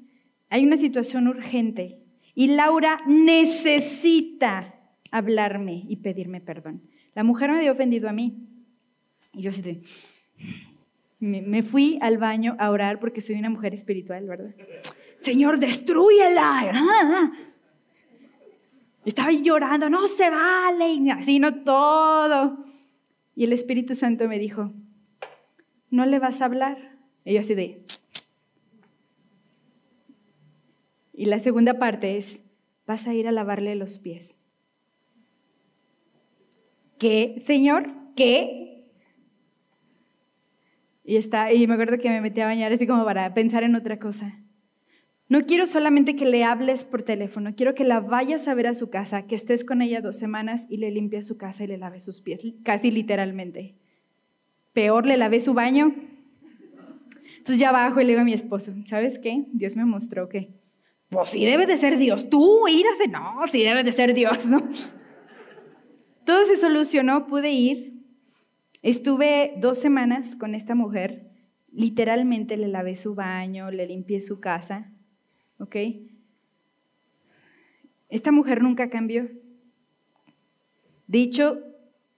[0.49, 2.01] Hay una situación urgente
[2.34, 4.74] y Laura necesita
[5.11, 6.82] hablarme y pedirme perdón.
[7.14, 8.47] La mujer me había ofendido a mí.
[9.32, 9.62] Y yo así
[11.20, 14.55] me, fui al baño a orar porque soy una mujer espiritual, ¿verdad?
[15.16, 17.32] Señor, destruyela.
[19.05, 22.64] Estaba llorando, no se vale, así no todo.
[23.34, 24.72] Y el Espíritu Santo me dijo,
[25.91, 26.99] ¿no le vas a hablar?
[27.24, 27.84] Y yo así de...
[31.14, 32.41] Y la segunda parte es,
[32.86, 34.38] vas a ir a lavarle los pies.
[36.99, 37.91] ¿Qué, Señor?
[38.16, 38.80] ¿Qué?
[41.11, 43.75] Y, está, y me acuerdo que me metí a bañar así como para pensar en
[43.75, 44.39] otra cosa.
[45.29, 48.75] No quiero solamente que le hables por teléfono, quiero que la vayas a ver a
[48.75, 51.79] su casa, que estés con ella dos semanas y le limpies su casa y le
[51.79, 53.75] laves sus pies, casi literalmente.
[54.73, 55.97] Peor, le lavé su baño.
[57.39, 59.47] Entonces ya bajo y le digo a mi esposo, ¿sabes qué?
[59.53, 60.61] Dios me mostró que,
[61.09, 62.31] pues sí debe de ser Dios.
[62.31, 64.63] Tú, írase, no, sí debe de ser Dios, ¿no?
[66.25, 67.99] Todo se solucionó, pude ir.
[68.83, 71.31] Estuve dos semanas con esta mujer,
[71.72, 74.91] literalmente le lavé su baño, le limpié su casa
[75.61, 75.76] ¿ok?
[78.09, 79.28] Esta mujer nunca cambió.
[81.07, 81.61] Dicho,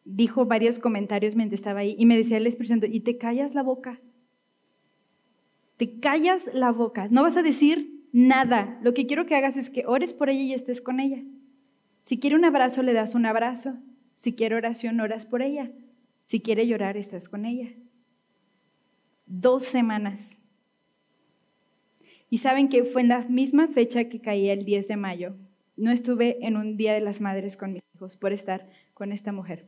[0.04, 3.62] dijo varios comentarios mientras estaba ahí y me decía el Espíritu y te callas la
[3.62, 4.00] boca.
[5.76, 7.08] Te callas la boca.
[7.10, 8.78] No vas a decir nada.
[8.82, 11.22] Lo que quiero que hagas es que ores por ella y estés con ella.
[12.04, 13.76] Si quiere un abrazo, le das un abrazo.
[14.16, 15.70] Si quiere oración, oras por ella.
[16.32, 17.74] Si quiere llorar, estás con ella.
[19.26, 20.26] Dos semanas.
[22.30, 25.36] Y saben que fue en la misma fecha que caía el 10 de mayo.
[25.76, 29.30] No estuve en un Día de las Madres con mis hijos por estar con esta
[29.30, 29.66] mujer.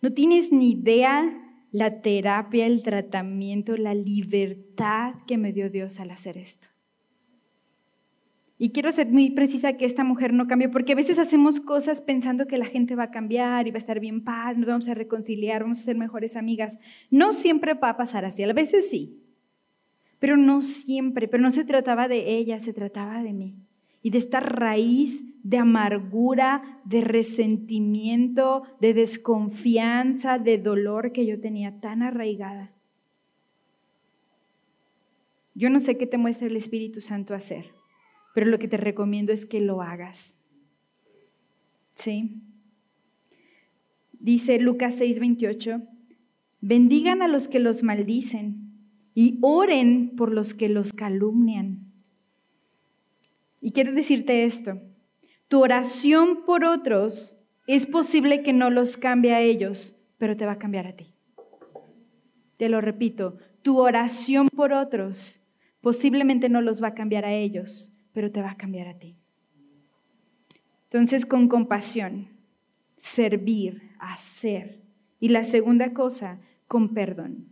[0.00, 1.30] No tienes ni idea
[1.72, 6.68] la terapia, el tratamiento, la libertad que me dio Dios al hacer esto.
[8.62, 12.00] Y quiero ser muy precisa que esta mujer no cambió, porque a veces hacemos cosas
[12.00, 14.88] pensando que la gente va a cambiar y va a estar bien paz, nos vamos
[14.88, 16.78] a reconciliar, vamos a ser mejores amigas.
[17.10, 19.20] No siempre va a pasar así, a veces sí,
[20.20, 23.56] pero no siempre, pero no se trataba de ella, se trataba de mí.
[24.00, 31.80] Y de esta raíz de amargura, de resentimiento, de desconfianza, de dolor que yo tenía
[31.80, 32.70] tan arraigada.
[35.52, 37.81] Yo no sé qué te muestra el Espíritu Santo hacer,
[38.34, 40.36] pero lo que te recomiendo es que lo hagas.
[41.94, 42.42] ¿Sí?
[44.12, 45.82] Dice Lucas 6:28,
[46.60, 48.72] bendigan a los que los maldicen
[49.14, 51.92] y oren por los que los calumnian.
[53.60, 54.80] Y quiero decirte esto,
[55.48, 60.52] tu oración por otros es posible que no los cambie a ellos, pero te va
[60.52, 61.14] a cambiar a ti.
[62.56, 65.40] Te lo repito, tu oración por otros
[65.80, 69.16] posiblemente no los va a cambiar a ellos, pero te va a cambiar a ti.
[70.84, 72.28] Entonces, con compasión,
[72.96, 74.82] servir, hacer.
[75.20, 77.46] Y la segunda cosa, con perdón.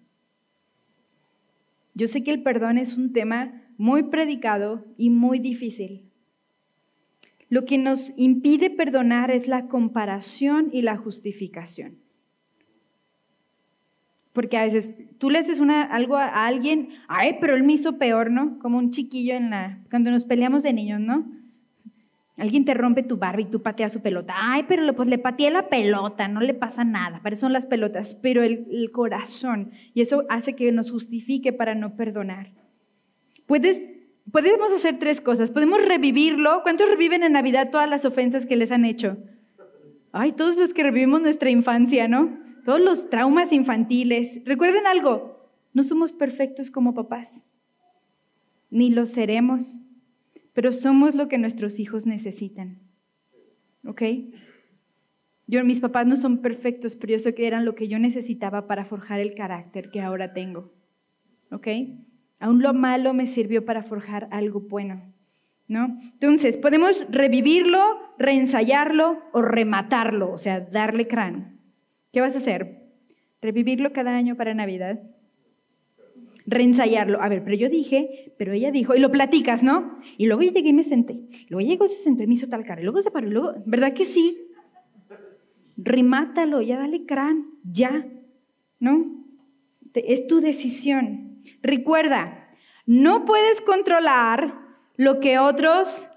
[1.95, 6.11] Yo sé que el perdón es un tema muy predicado y muy difícil.
[7.49, 11.99] Lo que nos impide perdonar es la comparación y la justificación.
[14.41, 17.99] Porque a veces tú le haces una, algo a alguien, ay, pero él me hizo
[17.99, 18.59] peor, ¿no?
[18.59, 21.31] Como un chiquillo en la, cuando nos peleamos de niños, ¿no?
[22.39, 24.33] Alguien te rompe tu barba y tú pateas su pelota.
[24.35, 27.21] Ay, pero pues le pateé la pelota, no le pasa nada.
[27.23, 29.73] Pero son las pelotas, pero el, el corazón.
[29.93, 32.55] Y eso hace que nos justifique para no perdonar.
[33.45, 33.83] Puedes,
[34.33, 35.51] podemos hacer tres cosas.
[35.51, 36.63] Podemos revivirlo.
[36.63, 39.19] ¿Cuántos reviven en Navidad todas las ofensas que les han hecho?
[40.13, 42.49] Ay, todos los que revivimos nuestra infancia, ¿no?
[42.65, 44.43] Todos los traumas infantiles.
[44.45, 47.31] Recuerden algo, no somos perfectos como papás,
[48.71, 49.81] ni lo seremos
[50.53, 52.81] pero somos lo que nuestros hijos necesitan.
[53.87, 54.03] ¿Ok?
[55.47, 58.67] Yo, mis papás no son perfectos, pero yo sé que eran lo que yo necesitaba
[58.67, 60.73] para forjar el carácter que ahora tengo.
[61.51, 61.69] ¿Ok?
[62.39, 65.03] Aún lo malo me sirvió para forjar algo bueno.
[65.67, 65.99] ¿No?
[66.13, 67.81] Entonces, podemos revivirlo,
[68.19, 71.60] reensayarlo o rematarlo, o sea, darle crán.
[72.13, 72.81] ¿Qué vas a hacer?
[73.41, 75.01] ¿Revivirlo cada año para Navidad?
[76.51, 77.23] reensayarlo.
[77.23, 79.99] A ver, pero yo dije, pero ella dijo, y lo platicas, ¿no?
[80.19, 81.17] Y luego yo llegué y me senté.
[81.49, 82.81] Luego llegó y se sentó y me hizo tal cara.
[82.81, 83.29] Y luego se paró.
[83.29, 84.49] Y luego, ¿verdad que sí?
[85.77, 88.07] Remátalo, ya dale crán, ya,
[88.81, 89.25] ¿no?
[89.95, 91.43] Es tu decisión.
[91.63, 92.49] Recuerda,
[92.85, 94.59] no puedes controlar
[94.97, 96.09] lo que otros,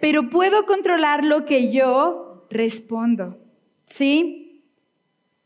[0.00, 3.38] pero puedo controlar lo que yo respondo.
[3.84, 4.41] ¿Sí?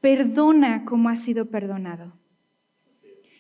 [0.07, 2.13] Perdona como has sido perdonado.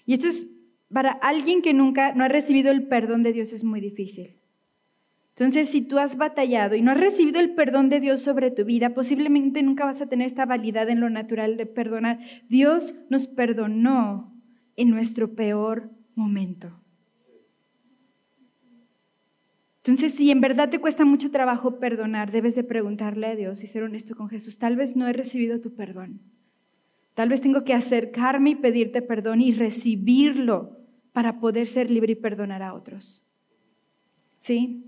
[0.04, 0.50] Y esto es
[0.92, 4.40] para alguien que nunca no ha recibido el perdón de Dios es muy difícil.
[5.28, 8.64] Entonces, si tú has batallado y no has recibido el perdón de Dios sobre tu
[8.64, 12.18] vida, posiblemente nunca vas a tener esta validad en lo natural de perdonar.
[12.48, 14.34] Dios nos perdonó
[14.74, 16.82] en nuestro peor momento.
[19.84, 23.68] Entonces, si en verdad te cuesta mucho trabajo perdonar, debes de preguntarle a Dios y
[23.68, 24.58] ser honesto con Jesús.
[24.58, 26.22] Tal vez no he recibido tu perdón.
[27.16, 30.76] Tal vez tengo que acercarme y pedirte perdón y recibirlo
[31.14, 33.24] para poder ser libre y perdonar a otros.
[34.38, 34.84] ¿Sí?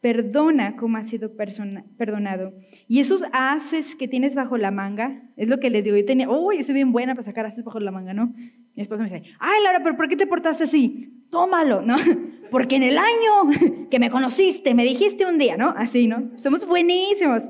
[0.00, 2.54] Perdona como has sido perdonado.
[2.86, 5.96] Y esos haces que tienes bajo la manga, es lo que les digo.
[5.96, 8.32] Yo tenía, uy, yo soy bien buena para sacar haces bajo la manga, ¿no?
[8.76, 11.24] Mi esposo me dice, ay, Laura, pero ¿por qué te portaste así?
[11.30, 11.96] Tómalo, ¿no?
[12.52, 15.74] Porque en el año que me conociste, me dijiste un día, ¿no?
[15.76, 16.30] Así, ¿no?
[16.36, 17.42] Somos buenísimos.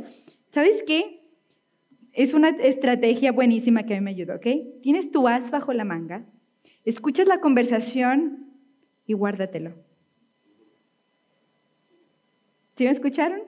[0.53, 1.22] ¿Sabes qué?
[2.13, 4.47] Es una estrategia buenísima que a mí me ayudó, ¿ok?
[4.83, 6.27] Tienes tu as bajo la manga,
[6.85, 8.51] escuchas la conversación
[9.07, 9.75] y guárdatelo.
[12.77, 13.43] ¿Sí me escucharon?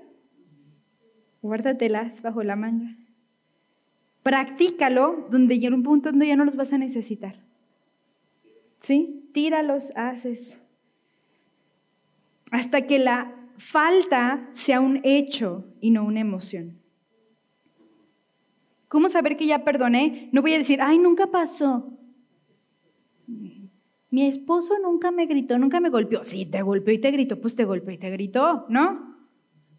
[1.43, 2.97] Guárdatelas bajo la manga.
[4.23, 7.37] Practícalo donde llega un punto donde ya no los vas a necesitar.
[8.81, 9.29] ¿Sí?
[9.33, 10.59] Tíralos, haces.
[12.51, 16.84] Hasta que la falta sea un hecho y no una emoción.
[18.89, 20.29] ¿Cómo saber que ya perdoné?
[20.33, 21.99] No voy a decir, ay, nunca pasó.
[24.15, 26.23] Mi esposo nunca me gritó, nunca me golpeó.
[26.23, 29.17] Sí, te golpeó y te gritó, pues te golpeó y te gritó, ¿no?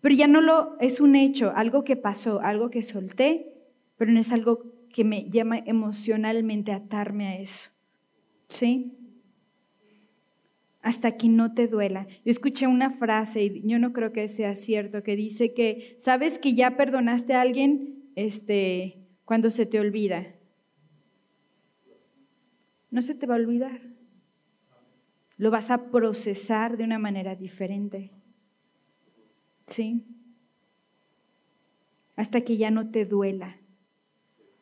[0.01, 3.53] Pero ya no lo es un hecho, algo que pasó, algo que solté,
[3.95, 7.69] pero no es algo que me llama emocionalmente a atarme a eso.
[8.49, 8.97] ¿Sí?
[10.81, 12.05] Hasta que no te duela.
[12.25, 16.39] Yo escuché una frase y yo no creo que sea cierto que dice que sabes
[16.39, 20.25] que ya perdonaste a alguien este cuando se te olvida.
[22.91, 23.81] No se te va a olvidar.
[25.37, 28.11] Lo vas a procesar de una manera diferente.
[29.67, 30.05] ¿sí?
[32.15, 33.57] Hasta que ya no te duela.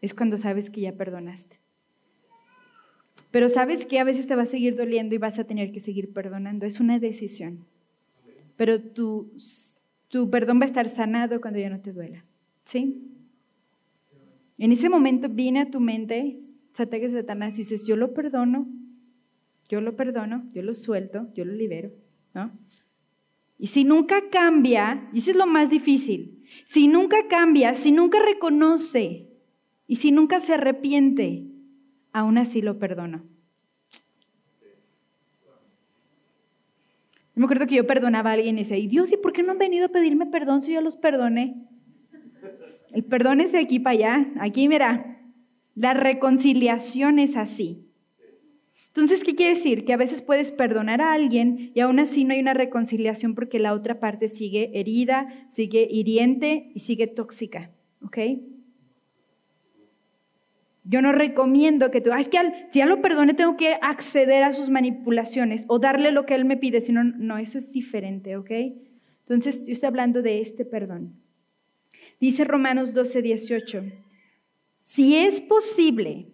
[0.01, 1.60] Es cuando sabes que ya perdonaste.
[3.32, 5.80] Pero sabes que a veces te va a seguir doliendo y vas a tener que
[5.80, 6.66] seguir perdonando.
[6.66, 7.66] Es una decisión.
[8.58, 9.32] Pero tu,
[10.10, 12.24] tu perdón va a estar sanado cuando ya no te duela.
[12.66, 13.10] ¿Sí?
[14.58, 16.38] En ese momento viene a tu mente
[16.74, 18.68] Satanás y Satanás y dices, yo lo perdono,
[19.70, 21.91] yo lo perdono, yo lo suelto, yo lo libero.
[22.34, 22.51] ¿no?
[23.58, 28.20] Y si nunca cambia, y eso es lo más difícil, si nunca cambia, si nunca
[28.20, 29.30] reconoce
[29.88, 31.47] y si nunca se arrepiente,
[32.12, 33.24] aún así lo perdono.
[37.36, 39.41] Yo me acuerdo que yo perdonaba a alguien y decía, y Dios, ¿y por qué
[39.41, 41.68] no han venido a pedirme perdón si yo los perdoné?
[42.94, 44.28] El perdón es de aquí para allá.
[44.39, 45.20] Aquí, mira,
[45.76, 47.88] la reconciliación es así.
[48.88, 49.86] Entonces, ¿qué quiere decir?
[49.86, 53.58] Que a veces puedes perdonar a alguien y aún así no hay una reconciliación porque
[53.58, 57.72] la otra parte sigue herida, sigue hiriente y sigue tóxica.
[58.04, 58.20] ¿Ok?
[60.84, 62.38] Yo no recomiendo que tú, es que
[62.70, 66.46] si ya lo perdone tengo que acceder a sus manipulaciones o darle lo que él
[66.46, 68.52] me pide, sino, no, eso es diferente, ¿ok?
[69.22, 71.22] Entonces, yo estoy hablando de este perdón.
[72.24, 73.84] Dice Romanos 12, 18,
[74.82, 76.32] si es posible,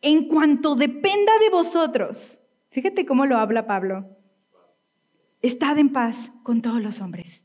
[0.00, 2.38] en cuanto dependa de vosotros.
[2.70, 4.16] Fíjate cómo lo habla Pablo.
[5.40, 7.44] Estad en paz con todos los hombres.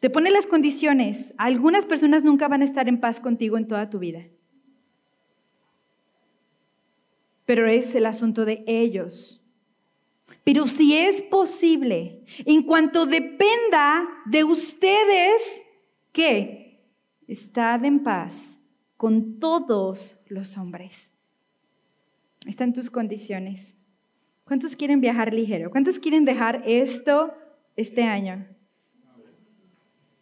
[0.00, 1.32] Te pone las condiciones.
[1.38, 4.26] Algunas personas nunca van a estar en paz contigo en toda tu vida.
[7.46, 9.44] Pero es el asunto de ellos.
[10.42, 15.61] Pero si es posible, en cuanto dependa de ustedes,
[16.12, 16.80] ¿qué?
[17.26, 18.58] Estad en paz
[18.96, 21.12] con todos los hombres.
[22.46, 23.76] Están tus condiciones.
[24.44, 25.70] ¿Cuántos quieren viajar ligero?
[25.70, 27.32] ¿Cuántos quieren dejar esto
[27.76, 28.46] este año?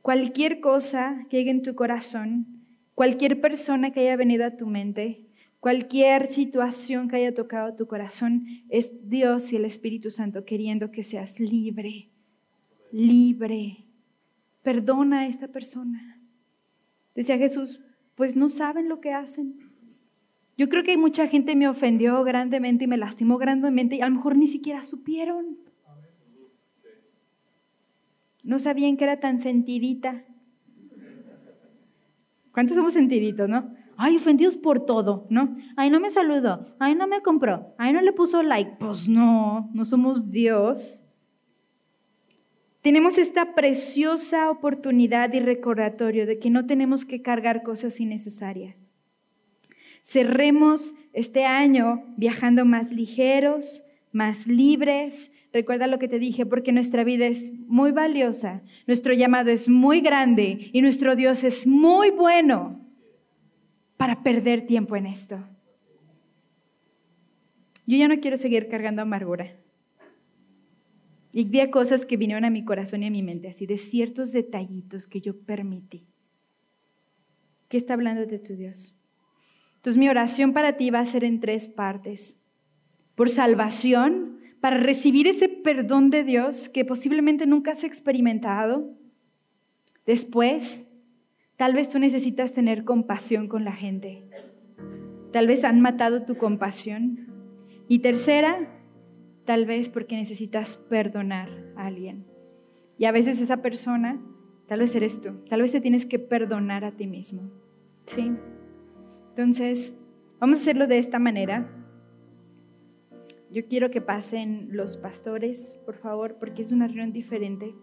[0.02, 2.46] Cualquier cosa que llegue en tu corazón,
[2.94, 5.26] cualquier persona que haya venido a tu mente,
[5.58, 11.02] cualquier situación que haya tocado tu corazón, es Dios y el Espíritu Santo queriendo que
[11.02, 12.08] seas libre,
[12.92, 13.89] libre.
[14.62, 16.20] Perdona a esta persona.
[17.14, 17.80] Decía Jesús,
[18.14, 19.70] pues no saben lo que hacen.
[20.56, 24.16] Yo creo que mucha gente me ofendió grandemente y me lastimó grandemente y a lo
[24.16, 25.56] mejor ni siquiera supieron.
[28.42, 30.24] No sabían que era tan sentidita.
[32.52, 33.74] ¿Cuántos somos sentiditos, no?
[33.96, 35.56] Ay, ofendidos por todo, ¿no?
[35.76, 36.74] Ay, no me saludó.
[36.78, 37.74] Ay, no me compró.
[37.78, 38.76] Ay, no le puso like.
[38.78, 41.04] Pues no, no somos Dios.
[42.82, 48.90] Tenemos esta preciosa oportunidad y recordatorio de que no tenemos que cargar cosas innecesarias.
[50.02, 55.30] Cerremos este año viajando más ligeros, más libres.
[55.52, 60.00] Recuerda lo que te dije, porque nuestra vida es muy valiosa, nuestro llamado es muy
[60.00, 62.80] grande y nuestro Dios es muy bueno
[63.98, 65.38] para perder tiempo en esto.
[67.86, 69.59] Yo ya no quiero seguir cargando amargura.
[71.32, 74.32] Y vi cosas que vinieron a mi corazón y a mi mente, así de ciertos
[74.32, 76.06] detallitos que yo permití.
[77.68, 78.96] ¿Qué está hablando de tu Dios?
[79.76, 82.40] Entonces mi oración para ti va a ser en tres partes.
[83.14, 88.90] Por salvación, para recibir ese perdón de Dios que posiblemente nunca has experimentado.
[90.04, 90.86] Después,
[91.56, 94.24] tal vez tú necesitas tener compasión con la gente.
[95.32, 97.28] Tal vez han matado tu compasión.
[97.88, 98.79] Y tercera,
[99.50, 102.24] tal vez porque necesitas perdonar a alguien.
[102.98, 104.20] Y a veces esa persona,
[104.68, 107.50] tal vez eres tú, tal vez te tienes que perdonar a ti mismo.
[108.06, 108.30] ¿Sí?
[109.30, 109.98] Entonces,
[110.38, 111.68] vamos a hacerlo de esta manera.
[113.50, 117.74] Yo quiero que pasen los pastores, por favor, porque es una reunión diferente.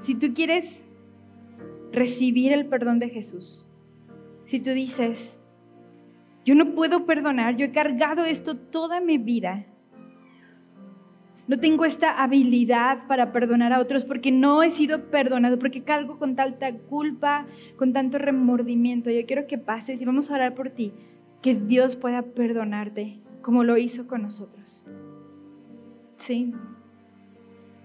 [0.00, 0.84] Si tú quieres
[1.90, 3.66] recibir el perdón de Jesús,
[4.44, 5.38] si tú dices,
[6.44, 9.66] yo no puedo perdonar, yo he cargado esto toda mi vida.
[11.46, 16.18] No tengo esta habilidad para perdonar a otros porque no he sido perdonado, porque cargo
[16.18, 19.10] con tanta culpa, con tanto remordimiento.
[19.10, 20.92] Yo quiero que pases y vamos a orar por ti,
[21.42, 24.86] que Dios pueda perdonarte como lo hizo con nosotros.
[26.16, 26.54] ¿Sí?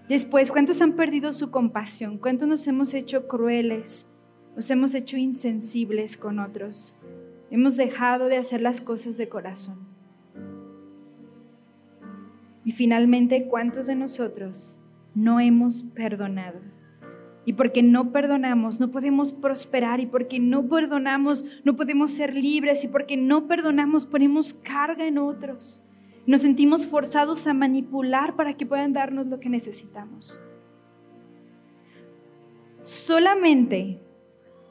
[0.08, 2.16] Después, ¿cuántos han perdido su compasión?
[2.16, 4.08] ¿Cuántos nos hemos hecho crueles?
[4.56, 6.96] Nos hemos hecho insensibles con otros.
[7.50, 9.78] Hemos dejado de hacer las cosas de corazón.
[12.64, 14.78] Y finalmente, ¿cuántos de nosotros
[15.14, 16.60] no hemos perdonado?
[17.44, 19.98] Y porque no perdonamos, no podemos prosperar.
[19.98, 22.84] Y porque no perdonamos, no podemos ser libres.
[22.84, 25.82] Y porque no perdonamos, ponemos carga en otros.
[26.26, 30.40] Nos sentimos forzados a manipular para que puedan darnos lo que necesitamos.
[32.82, 34.00] Solamente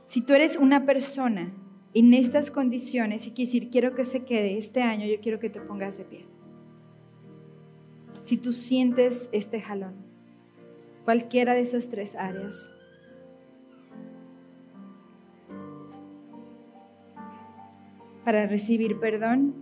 [0.06, 1.52] si tú eres una persona
[1.94, 5.60] en estas condiciones y decir, quiero que se quede este año, yo quiero que te
[5.60, 6.26] pongas de pie.
[8.24, 9.96] Si tú sientes este jalón,
[11.04, 12.74] cualquiera de esas tres áreas,
[18.24, 19.56] para recibir perdón,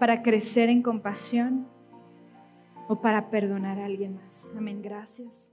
[0.00, 1.68] para crecer en compasión
[2.88, 4.52] o para perdonar a alguien más.
[4.56, 5.51] Amén, gracias.